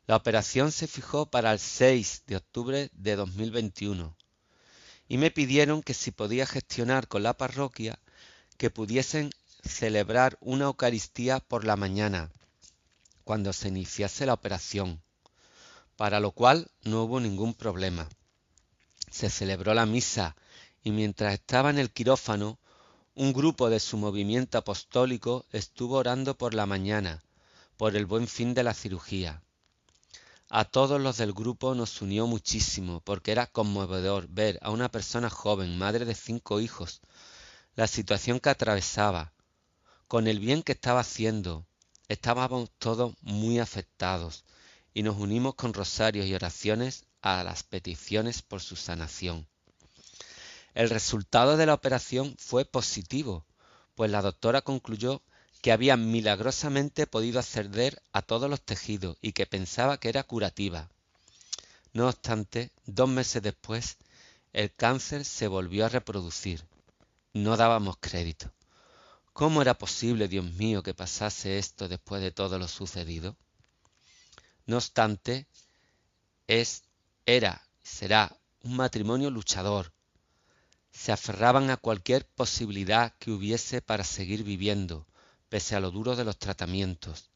[0.06, 4.16] La operación se fijó para el 6 de octubre de 2021
[5.08, 7.98] y me pidieron que si podía gestionar con la parroquia
[8.56, 9.30] que pudiesen
[9.64, 12.30] celebrar una Eucaristía por la mañana,
[13.24, 15.02] cuando se iniciase la operación,
[15.96, 18.08] para lo cual no hubo ningún problema.
[19.10, 20.36] Se celebró la misa
[20.82, 22.58] y mientras estaba en el quirófano
[23.20, 27.20] un grupo de su movimiento apostólico estuvo orando por la mañana,
[27.76, 29.42] por el buen fin de la cirugía.
[30.48, 35.30] A todos los del grupo nos unió muchísimo, porque era conmovedor ver a una persona
[35.30, 37.00] joven, madre de cinco hijos,
[37.74, 39.32] la situación que atravesaba,
[40.06, 41.66] con el bien que estaba haciendo.
[42.06, 44.44] Estábamos todos muy afectados
[44.94, 49.48] y nos unimos con rosarios y oraciones a las peticiones por su sanación.
[50.74, 53.44] El resultado de la operación fue positivo,
[53.94, 55.22] pues la doctora concluyó
[55.62, 60.88] que había milagrosamente podido acceder a todos los tejidos y que pensaba que era curativa.
[61.92, 63.96] No obstante, dos meses después,
[64.52, 66.64] el cáncer se volvió a reproducir.
[67.32, 68.52] No dábamos crédito.
[69.32, 73.36] ¿Cómo era posible, Dios mío, que pasase esto después de todo lo sucedido?
[74.66, 75.46] No obstante,
[76.46, 76.82] es,
[77.24, 79.92] era, será un matrimonio luchador,
[80.98, 85.06] se aferraban a cualquier posibilidad que hubiese para seguir viviendo,
[85.48, 87.30] pese a lo duro de los tratamientos.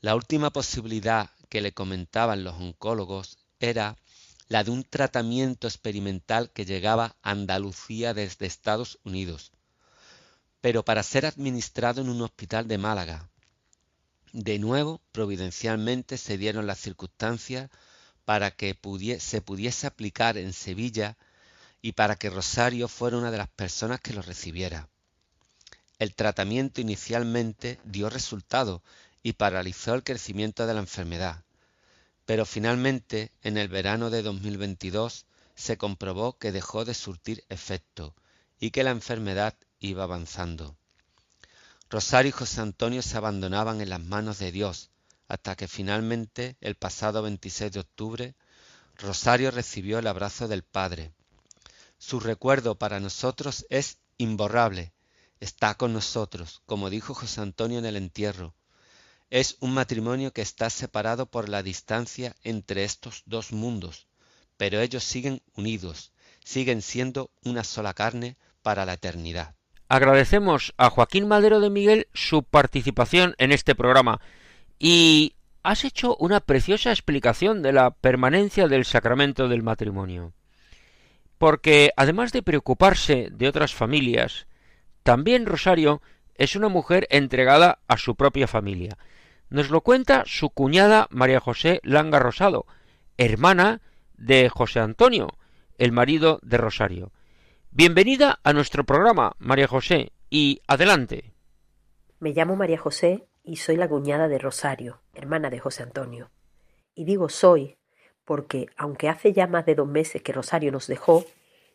[0.00, 3.98] La última posibilidad que le comentaban los oncólogos era
[4.48, 9.52] la de un tratamiento experimental que llegaba a Andalucía desde Estados Unidos,
[10.62, 13.28] pero para ser administrado en un hospital de Málaga.
[14.32, 17.68] De nuevo, providencialmente se dieron las circunstancias
[18.24, 18.78] para que
[19.20, 21.18] se pudiese aplicar en Sevilla
[21.80, 24.88] y para que Rosario fuera una de las personas que lo recibiera.
[25.98, 28.82] El tratamiento inicialmente dio resultado
[29.22, 31.42] y paralizó el crecimiento de la enfermedad,
[32.24, 38.14] pero finalmente en el verano de 2022 se comprobó que dejó de surtir efecto
[38.60, 40.76] y que la enfermedad iba avanzando.
[41.90, 44.90] Rosario y José Antonio se abandonaban en las manos de Dios,
[45.26, 48.34] hasta que finalmente, el pasado 26 de octubre,
[48.96, 51.12] Rosario recibió el abrazo del Padre.
[51.98, 54.92] Su recuerdo para nosotros es imborrable,
[55.40, 58.54] está con nosotros, como dijo José Antonio en el entierro.
[59.30, 64.06] Es un matrimonio que está separado por la distancia entre estos dos mundos,
[64.56, 66.12] pero ellos siguen unidos,
[66.44, 69.54] siguen siendo una sola carne para la eternidad.
[69.88, 74.20] Agradecemos a Joaquín Madero de Miguel su participación en este programa
[74.78, 80.32] y has hecho una preciosa explicación de la permanencia del sacramento del matrimonio.
[81.38, 84.46] Porque además de preocuparse de otras familias,
[85.02, 86.02] también Rosario
[86.34, 88.98] es una mujer entregada a su propia familia.
[89.48, 92.66] Nos lo cuenta su cuñada María José Langa Rosado,
[93.16, 93.80] hermana
[94.16, 95.38] de José Antonio,
[95.78, 97.12] el marido de Rosario.
[97.70, 101.32] Bienvenida a nuestro programa, María José, y adelante.
[102.20, 106.30] Me llamo María José y soy la cuñada de Rosario, hermana de José Antonio.
[106.94, 107.77] Y digo soy
[108.28, 111.24] porque, aunque hace ya más de dos meses que Rosario nos dejó,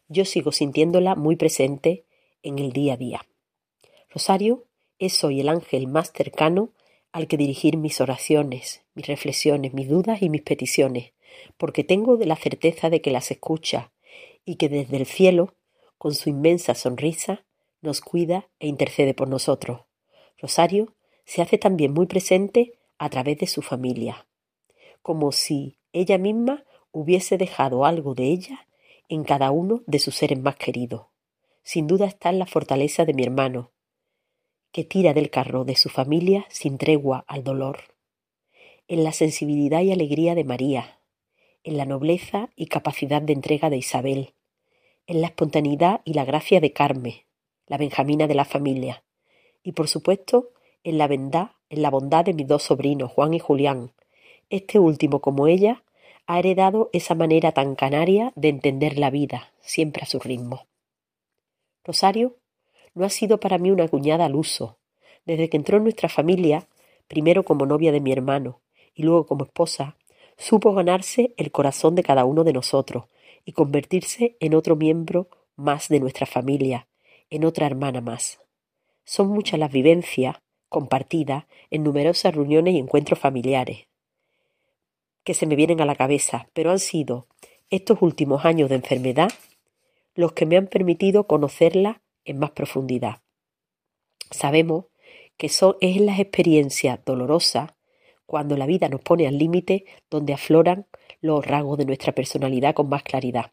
[0.08, 2.06] yo sigo sintiéndola muy presente
[2.44, 3.26] en el día a día.
[4.12, 4.66] Rosario
[5.00, 6.70] es hoy el ángel más cercano
[7.12, 11.14] al que dirigir mis oraciones, mis reflexiones, mis dudas y mis peticiones,
[11.58, 13.92] porque tengo la certeza de que las escucha
[14.46, 15.56] y que desde el cielo,
[15.98, 17.48] con su inmensa sonrisa,
[17.82, 19.86] nos cuida e intercede por nosotros.
[20.38, 20.94] Rosario
[21.26, 24.28] se hace también muy presente a través de su familia,
[25.02, 28.68] como si ella misma hubiese dejado algo de ella
[29.08, 31.08] en cada uno de sus seres más queridos.
[31.64, 33.72] Sin duda está en la fortaleza de mi hermano,
[34.72, 37.96] que tira del carro de su familia sin tregua al dolor,
[38.88, 41.00] en la sensibilidad y alegría de María,
[41.64, 44.34] en la nobleza y capacidad de entrega de Isabel,
[45.08, 47.14] en la espontaneidad y la gracia de Carmen,
[47.68, 49.04] la Benjamina de la familia,
[49.64, 50.50] y por supuesto
[50.84, 53.94] en la bondad, en la bondad de mis dos sobrinos, Juan y Julián.
[54.54, 55.84] Este último, como ella,
[56.28, 60.68] ha heredado esa manera tan canaria de entender la vida, siempre a su ritmo.
[61.84, 62.36] Rosario
[62.94, 64.78] no ha sido para mí una cuñada al uso.
[65.26, 66.68] Desde que entró en nuestra familia,
[67.08, 68.62] primero como novia de mi hermano
[68.94, 69.98] y luego como esposa,
[70.38, 73.06] supo ganarse el corazón de cada uno de nosotros
[73.46, 76.88] y convertirse en otro miembro más de nuestra familia,
[77.32, 78.40] en otra hermana más.
[79.04, 80.36] Son muchas las vivencias
[80.70, 83.88] compartidas en numerosas reuniones y encuentros familiares
[85.24, 87.28] que se me vienen a la cabeza, pero han sido
[87.70, 89.32] estos últimos años de enfermedad
[90.16, 93.22] los que me han permitido conocerla en más profundidad.
[94.30, 94.86] Sabemos
[95.38, 97.72] que son, es en las experiencias dolorosas
[98.26, 100.86] cuando la vida nos pone al límite donde afloran
[101.22, 103.52] los rasgos de nuestra personalidad con más claridad.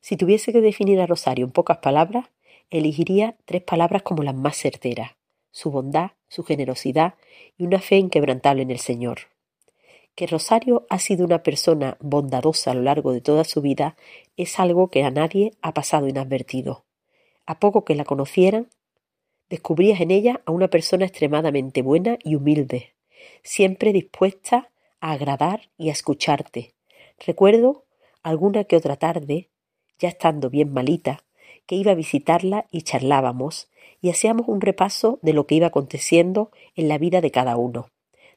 [0.00, 2.26] Si tuviese que definir a Rosario en pocas palabras,
[2.70, 5.12] elegiría tres palabras como las más certeras
[5.54, 7.14] su bondad, su generosidad
[7.56, 9.33] y una fe inquebrantable en el Señor.
[10.14, 13.96] Que Rosario ha sido una persona bondadosa a lo largo de toda su vida
[14.36, 16.84] es algo que a nadie ha pasado inadvertido.
[17.46, 18.70] A poco que la conocieran,
[19.50, 22.94] descubrías en ella a una persona extremadamente buena y humilde,
[23.42, 26.74] siempre dispuesta a agradar y a escucharte.
[27.26, 27.84] Recuerdo
[28.22, 29.50] alguna que otra tarde,
[29.98, 31.24] ya estando bien malita,
[31.66, 33.68] que iba a visitarla y charlábamos
[34.00, 37.90] y hacíamos un repaso de lo que iba aconteciendo en la vida de cada uno,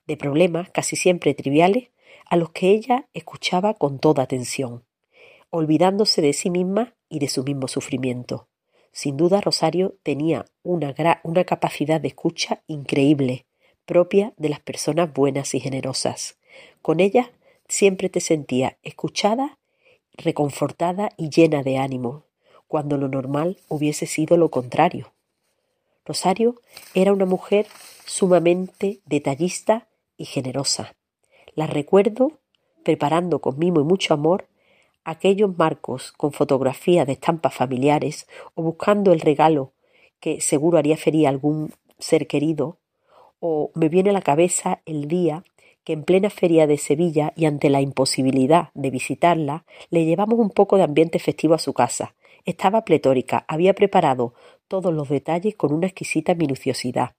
[0.08, 1.90] de problemas casi siempre triviales
[2.26, 4.84] a los que ella escuchaba con toda atención,
[5.50, 8.48] olvidándose de sí misma y de su mismo sufrimiento.
[8.92, 10.94] Sin duda Rosario tenía una,
[11.24, 13.46] una capacidad de escucha increíble,
[13.86, 16.38] propia de las personas buenas y generosas.
[16.82, 17.32] Con ella
[17.68, 19.60] siempre te sentía escuchada,
[20.14, 22.24] reconfortada y llena de ánimo,
[22.68, 25.14] cuando lo normal hubiese sido lo contrario.
[26.06, 26.56] Rosario
[26.94, 27.68] era una mujer
[28.06, 29.88] sumamente detallista
[30.18, 30.96] y generosa.
[31.56, 32.40] La recuerdo
[32.84, 34.48] preparando con mimo y mucho amor
[35.04, 39.74] aquellos marcos con fotografías de estampas familiares o buscando el regalo
[40.20, 42.78] que seguro haría feliz a algún ser querido
[43.40, 45.44] o me viene a la cabeza el día
[45.84, 50.50] que en plena feria de Sevilla y ante la imposibilidad de visitarla, le llevamos un
[50.50, 52.14] poco de ambiente festivo a su casa.
[52.44, 54.34] Estaba pletórica, había preparado
[54.68, 57.16] todos los detalles con una exquisita minuciosidad.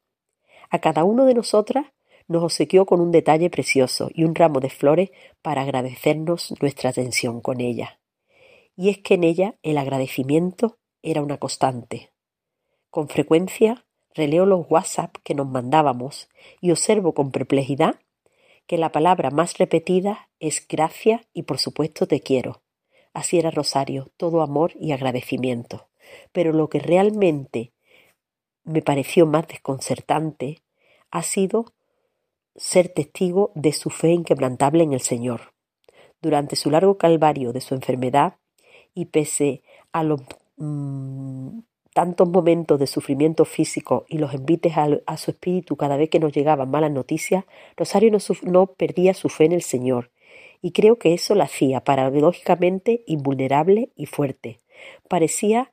[0.68, 1.86] A cada uno de nosotras
[2.28, 5.10] nos obsequió con un detalle precioso y un ramo de flores
[5.42, 8.00] para agradecernos nuestra atención con ella.
[8.76, 12.12] Y es que en ella el agradecimiento era una constante.
[12.90, 16.28] Con frecuencia releo los WhatsApp que nos mandábamos
[16.60, 18.00] y observo con perplejidad
[18.66, 22.62] que la palabra más repetida es gracia y por supuesto te quiero.
[23.14, 25.88] Así era Rosario, todo amor y agradecimiento.
[26.32, 27.72] Pero lo que realmente
[28.64, 30.62] me pareció más desconcertante
[31.10, 31.72] ha sido
[32.58, 35.52] ser testigo de su fe inquebrantable en el Señor.
[36.20, 38.34] Durante su largo calvario de su enfermedad
[38.94, 40.20] y pese a los
[40.56, 41.60] mm,
[41.94, 46.32] tantos momentos de sufrimiento físico y los envites a, su espíritu cada vez que nos
[46.32, 47.44] llegaban malas noticias,
[47.76, 50.10] Rosario no, perdía su fe en el Señor,
[50.60, 54.58] y creo que eso la hacía paradójicamente invulnerable y fuerte.
[55.08, 55.72] Parecía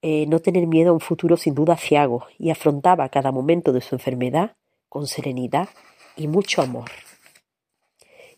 [0.00, 3.80] eh, no tener miedo a un futuro sin duda ciago y afrontaba cada momento de
[3.80, 4.56] su enfermedad
[4.88, 5.68] con serenidad
[6.16, 6.90] y mucho amor.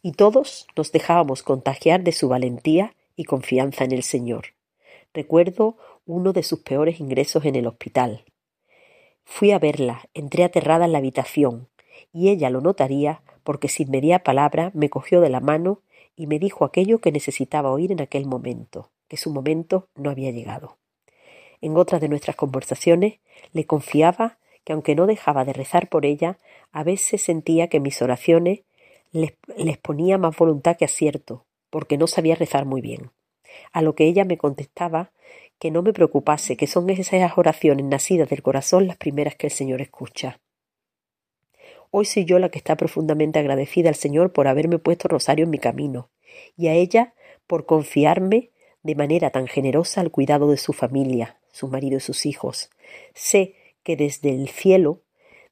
[0.02, 4.48] Y todos nos dejábamos contagiar de su valentía y confianza en el Señor.
[5.12, 8.24] Recuerdo uno de sus peores ingresos en el hospital.
[9.24, 11.68] Fui a verla, entré aterrada en la habitación,
[12.12, 15.82] y ella lo notaría porque sin media palabra me cogió de la mano
[16.16, 20.30] y me dijo aquello que necesitaba oír en aquel momento, que su momento no había
[20.30, 20.78] llegado.
[21.60, 23.20] En otras de nuestras conversaciones
[23.52, 26.38] le confiaba que aunque no dejaba de rezar por ella,
[26.74, 28.62] a veces sentía que mis oraciones
[29.12, 33.12] les, les ponía más voluntad que acierto, porque no sabía rezar muy bien.
[33.72, 35.12] A lo que ella me contestaba
[35.60, 39.52] que no me preocupase, que son esas oraciones nacidas del corazón las primeras que el
[39.52, 40.40] Señor escucha.
[41.92, 45.50] Hoy soy yo la que está profundamente agradecida al Señor por haberme puesto rosario en
[45.50, 46.10] mi camino,
[46.56, 47.14] y a ella
[47.46, 48.50] por confiarme
[48.82, 52.68] de manera tan generosa al cuidado de su familia, su marido y sus hijos.
[53.14, 53.54] Sé
[53.84, 55.03] que desde el cielo,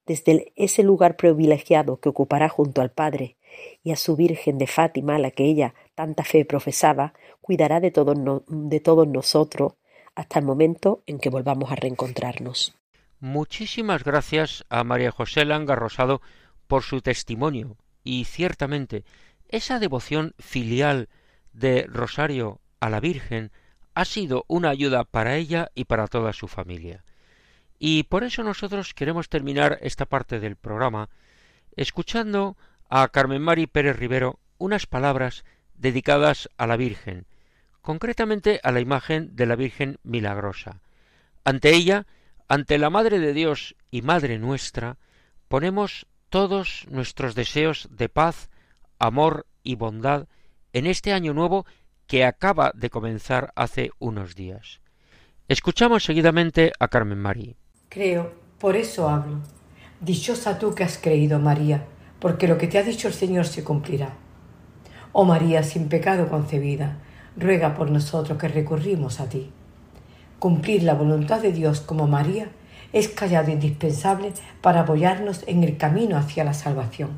[0.06, 3.36] desde ese lugar privilegiado que ocupará junto al Padre
[3.82, 8.16] y a su Virgen de Fátima, la que ella tanta fe profesaba, cuidará de todos,
[8.48, 9.74] de todos nosotros
[10.14, 12.74] hasta el momento en que volvamos a reencontrarnos.
[13.20, 16.20] Muchísimas gracias a María José Langa Rosado
[16.66, 19.04] por su testimonio y ciertamente
[19.48, 21.08] esa devoción filial
[21.52, 23.52] de Rosario a la Virgen
[23.94, 27.04] ha sido una ayuda para ella y para toda su familia.
[27.84, 31.08] Y por eso nosotros queremos terminar esta parte del programa
[31.74, 32.56] escuchando
[32.88, 37.26] a Carmen Mari Pérez Rivero unas palabras dedicadas a la Virgen,
[37.80, 40.80] concretamente a la imagen de la Virgen Milagrosa.
[41.42, 42.06] Ante ella,
[42.46, 44.98] ante la Madre de Dios y Madre nuestra,
[45.48, 48.48] ponemos todos nuestros deseos de paz,
[49.00, 50.28] amor y bondad
[50.72, 51.66] en este año nuevo
[52.06, 54.80] que acaba de comenzar hace unos días.
[55.48, 57.56] Escuchamos seguidamente a Carmen María.
[57.92, 59.40] Creo, por eso hablo.
[60.00, 61.84] Dichosa tú que has creído, María,
[62.20, 64.14] porque lo que te ha dicho el Señor se cumplirá.
[65.12, 66.96] Oh María, sin pecado concebida,
[67.36, 69.50] ruega por nosotros que recurrimos a ti.
[70.38, 72.48] Cumplir la voluntad de Dios como María
[72.94, 74.32] es callado indispensable
[74.62, 77.10] para apoyarnos en el camino hacia la salvación.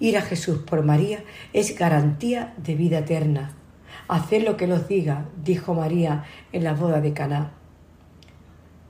[0.00, 1.24] Ir a Jesús por María
[1.54, 3.52] es garantía de vida eterna.
[4.08, 7.63] Haced lo que nos diga, dijo María en la boda de Caná.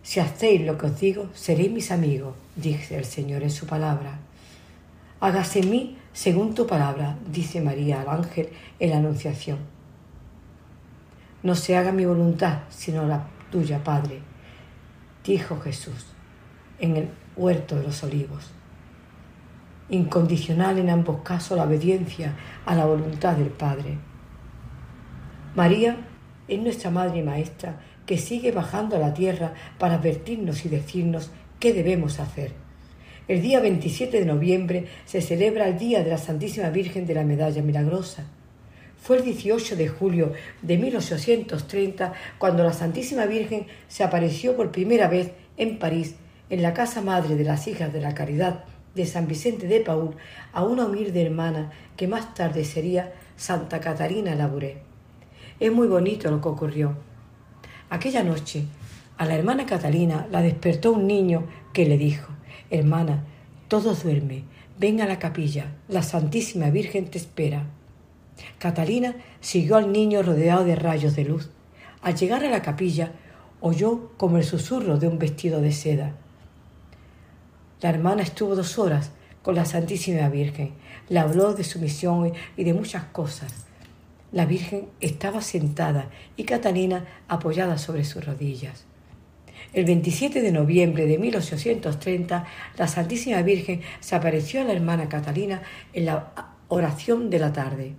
[0.05, 4.19] Si hacéis lo que os digo, seréis mis amigos, dice el Señor en su palabra.
[5.19, 9.59] Hágase en mí según tu palabra, dice María al ángel en la Anunciación.
[11.43, 14.21] No se haga mi voluntad, sino la tuya, Padre,
[15.25, 16.05] dijo Jesús
[16.79, 18.51] en el huerto de los olivos.
[19.89, 22.37] Incondicional en ambos casos la obediencia
[22.67, 23.97] a la voluntad del Padre.
[25.57, 25.97] María
[26.47, 31.31] es nuestra Madre y Maestra que sigue bajando a la tierra para advertirnos y decirnos
[31.61, 32.53] qué debemos hacer.
[33.29, 37.25] El día 27 de noviembre se celebra el Día de la Santísima Virgen de la
[37.25, 38.27] Medalla Milagrosa
[39.05, 40.33] fue el 18 de julio
[40.63, 46.15] de 1830 cuando la Santísima Virgen se apareció por primera vez en París,
[46.49, 50.17] en la casa madre de las Hijas de la Caridad de San Vicente de Paul,
[50.55, 54.79] a una humilde hermana que más tarde sería Santa Catarina Labouré.
[55.61, 56.97] Es muy bonito lo que ocurrió.
[57.95, 58.65] Aquella noche,
[59.19, 62.33] a la hermana Catalina la despertó un niño que le dijo,
[62.69, 63.23] Hermana,
[63.69, 64.43] todo duerme,
[64.81, 67.67] ven a la capilla, la Santísima Virgen te espera.
[68.59, 71.51] Catalina siguió al niño rodeado de rayos de luz.
[72.03, 73.13] Al llegar a la capilla,
[73.61, 76.17] oyó como el susurro de un vestido de seda.
[77.81, 79.13] La hermana estuvo dos horas
[79.45, 80.73] con la Santísima Virgen.
[81.09, 83.67] Le habló de su misión y de muchas cosas.
[84.35, 88.85] La Virgen estaba sentada y Catalina apoyada sobre sus rodillas.
[89.73, 92.45] El 27 de noviembre de 1830,
[92.77, 95.63] la Santísima Virgen se apareció a la hermana Catalina
[95.93, 96.33] en la
[96.67, 97.93] oración de la tarde.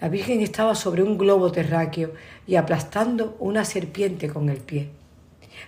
[0.00, 2.14] La Virgen estaba sobre un globo terráqueo
[2.46, 4.88] y aplastando una serpiente con el pie.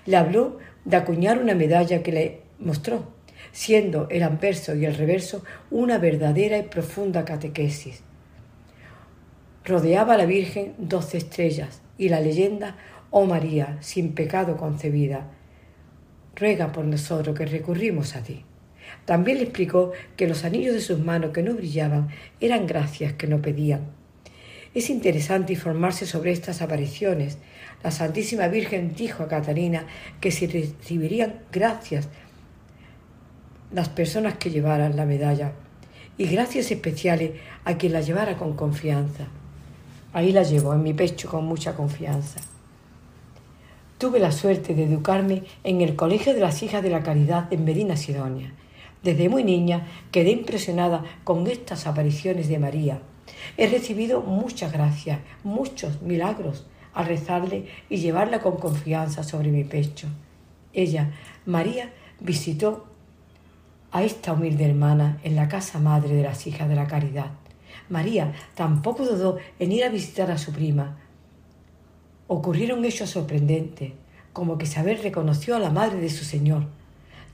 [0.07, 0.57] Le habló
[0.87, 3.13] de acuñar una medalla que le mostró,
[3.53, 8.05] siendo el anverso y el reverso una verdadera y profunda catequesis.
[9.65, 12.77] Rodeaba la Virgen doce estrellas y la leyenda,
[13.11, 15.31] oh María, sin pecado concebida.
[16.35, 18.45] ruega por nosotros que recurrimos a ti.
[19.05, 22.09] También le explicó que los anillos de sus manos que no brillaban
[22.41, 23.83] eran gracias que no pedían.
[24.73, 27.37] Es interesante informarse sobre estas apariciones.
[27.83, 29.85] La Santísima Virgen dijo a Catalina
[30.21, 32.09] que si recibirían gracias
[33.73, 35.53] las personas que llevaran la medalla
[36.17, 37.33] y gracias especiales
[37.65, 39.29] a quien la llevara con confianza.
[40.13, 42.41] Ahí la llevo en mi pecho con mucha confianza.
[43.99, 47.65] Tuve la suerte de educarme en el Colegio de las Hijas de la Caridad en
[47.65, 48.53] Medina Sidonia.
[49.03, 53.01] Desde muy niña quedé impresionada con estas apariciones de María.
[53.57, 60.09] He recibido muchas gracias, muchos milagros al rezarle y llevarla con confianza sobre mi pecho.
[60.73, 61.13] Ella,
[61.47, 62.87] María, visitó
[63.93, 67.31] a esta humilde hermana en la casa madre de las hijas de la caridad.
[67.91, 70.97] María tampoco dudó en ir a visitar a su prima,
[72.29, 73.93] ocurrieron hechos sorprendentes,
[74.33, 76.67] como que Isabel reconoció a la madre de su Señor.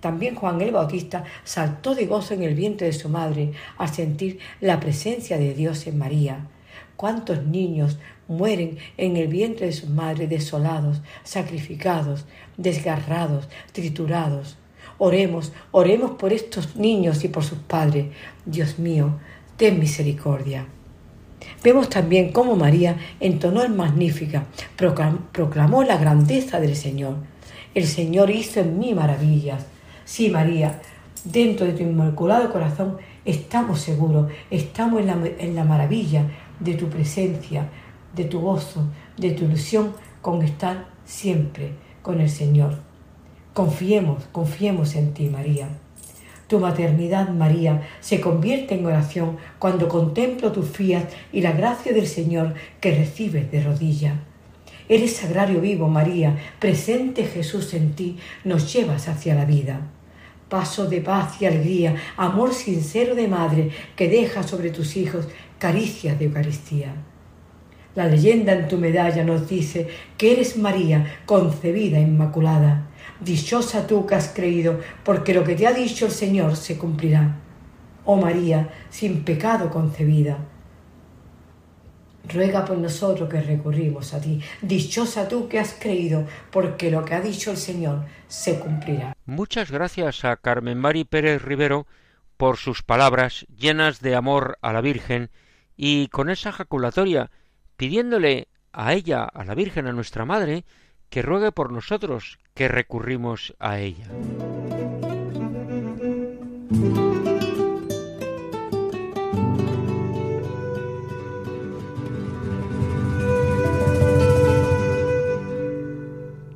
[0.01, 4.39] También Juan el Bautista saltó de gozo en el vientre de su madre al sentir
[4.63, 6.49] la presencia de Dios en María.
[6.97, 12.25] ¿Cuántos niños mueren en el vientre de sus madres desolados, sacrificados,
[12.57, 14.57] desgarrados, triturados?
[14.97, 18.07] Oremos, oremos por estos niños y por sus padres.
[18.47, 19.19] Dios mío,
[19.57, 20.67] ten misericordia.
[21.63, 24.47] Vemos también cómo María entonó el Magnífica,
[25.33, 27.17] proclamó la grandeza del Señor.
[27.75, 29.67] El Señor hizo en mí maravillas.
[30.05, 30.81] Sí, María,
[31.25, 36.25] dentro de tu inmaculado corazón estamos seguros, estamos en la, en la maravilla
[36.61, 37.69] de tu presencia,
[38.15, 38.87] de tu gozo,
[39.17, 39.93] de tu ilusión
[40.23, 42.79] con estar siempre con el Señor.
[43.53, 45.69] Confiemos, confiemos en ti, María.
[46.47, 52.07] Tu maternidad, María, se convierte en oración cuando contemplo tu fiat y la gracia del
[52.07, 54.21] Señor que recibes de rodilla.
[54.89, 59.81] Eres sagrario vivo, María, presente Jesús en ti, nos llevas hacia la vida.
[60.49, 65.27] Paso de paz y alegría, amor sincero de madre que deja sobre tus hijos
[65.59, 66.95] caricias de Eucaristía.
[67.97, 72.87] La leyenda en tu medalla nos dice que eres María, concebida inmaculada
[73.21, 77.37] Dichosa tú que has creído, porque lo que te ha dicho el Señor se cumplirá.
[78.05, 80.39] Oh María, sin pecado concebida,
[82.33, 84.41] ruega por nosotros que recurrimos a ti.
[84.63, 89.17] Dichosa tú que has creído, porque lo que ha dicho el Señor se cumplirá.
[89.25, 91.87] Muchas gracias a Carmen Mari Pérez Rivero
[92.37, 95.31] por sus palabras llenas de amor a la Virgen
[95.77, 97.31] y con esa jaculatoria
[97.77, 100.65] pidiéndole a ella, a la Virgen, a nuestra Madre,
[101.11, 104.07] que ruegue por nosotros que recurrimos a ella.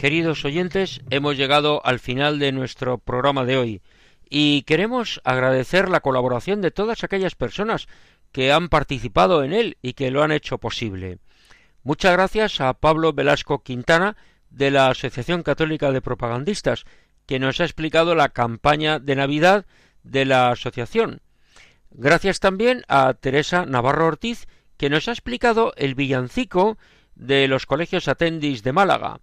[0.00, 3.82] Queridos oyentes, hemos llegado al final de nuestro programa de hoy
[4.30, 7.86] y queremos agradecer la colaboración de todas aquellas personas
[8.32, 11.18] que han participado en él y que lo han hecho posible.
[11.82, 14.16] Muchas gracias a Pablo Velasco Quintana,
[14.50, 16.84] de la Asociación Católica de Propagandistas,
[17.26, 19.66] que nos ha explicado la campaña de Navidad
[20.02, 21.22] de la asociación.
[21.90, 24.46] Gracias también a Teresa Navarro Ortiz,
[24.76, 26.78] que nos ha explicado el villancico
[27.14, 29.20] de los colegios Atendis de Málaga.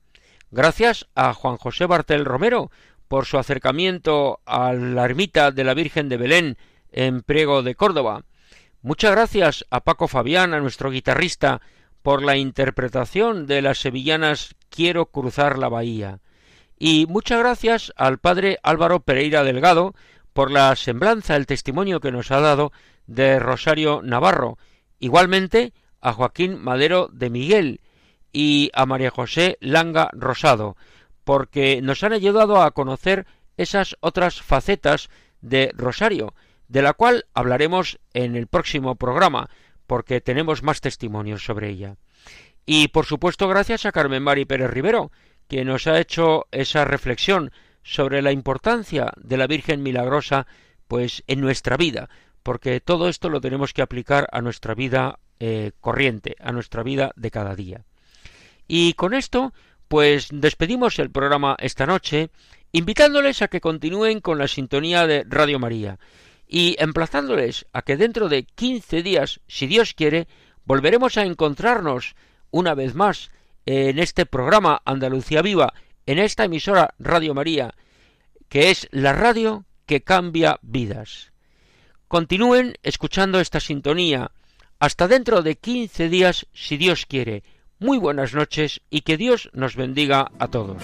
[0.52, 2.72] Gracias a Juan José Bartel Romero
[3.08, 6.58] por su acercamiento a la ermita de la Virgen de Belén
[6.92, 8.24] en Priego de Córdoba.
[8.82, 11.62] Muchas gracias a Paco Fabián, a nuestro guitarrista,
[12.08, 16.22] por la interpretación de las sevillanas Quiero cruzar la bahía.
[16.80, 19.94] Y muchas gracias al padre Álvaro Pereira Delgado
[20.32, 22.72] por la semblanza, el testimonio que nos ha dado
[23.08, 24.58] de Rosario Navarro.
[25.00, 27.82] Igualmente a Joaquín Madero de Miguel
[28.32, 30.78] y a María José Langa Rosado,
[31.26, 33.28] porque nos han ayudado a conocer
[33.58, 35.10] esas otras facetas
[35.42, 36.34] de Rosario,
[36.70, 39.50] de la cual hablaremos en el próximo programa,
[39.88, 41.96] porque tenemos más testimonios sobre ella.
[42.66, 45.12] Y por supuesto gracias a Carmen Mari Pérez Rivero,
[45.48, 50.46] que nos ha hecho esa reflexión sobre la importancia de la Virgen Milagrosa
[50.88, 52.10] pues en nuestra vida,
[52.44, 57.12] porque todo esto lo tenemos que aplicar a nuestra vida eh, corriente, a nuestra vida
[57.16, 57.86] de cada día.
[58.68, 59.54] Y con esto,
[59.88, 62.30] pues despedimos el programa esta noche,
[62.74, 66.00] invitándoles a que continúen con la sintonía de Radio María
[66.48, 70.28] y emplazándoles a que dentro de quince días, si Dios quiere,
[70.64, 72.16] volveremos a encontrarnos
[72.52, 73.30] una vez más
[73.66, 75.74] en este programa Andalucía Viva,
[76.06, 77.74] en esta emisora Radio María,
[78.48, 81.34] que es la radio que cambia vidas.
[82.08, 84.32] Continúen escuchando esta sintonía.
[84.80, 87.44] Hasta dentro de quince días, si Dios quiere.
[87.80, 90.84] Muy buenas noches y que Dios nos bendiga a todos.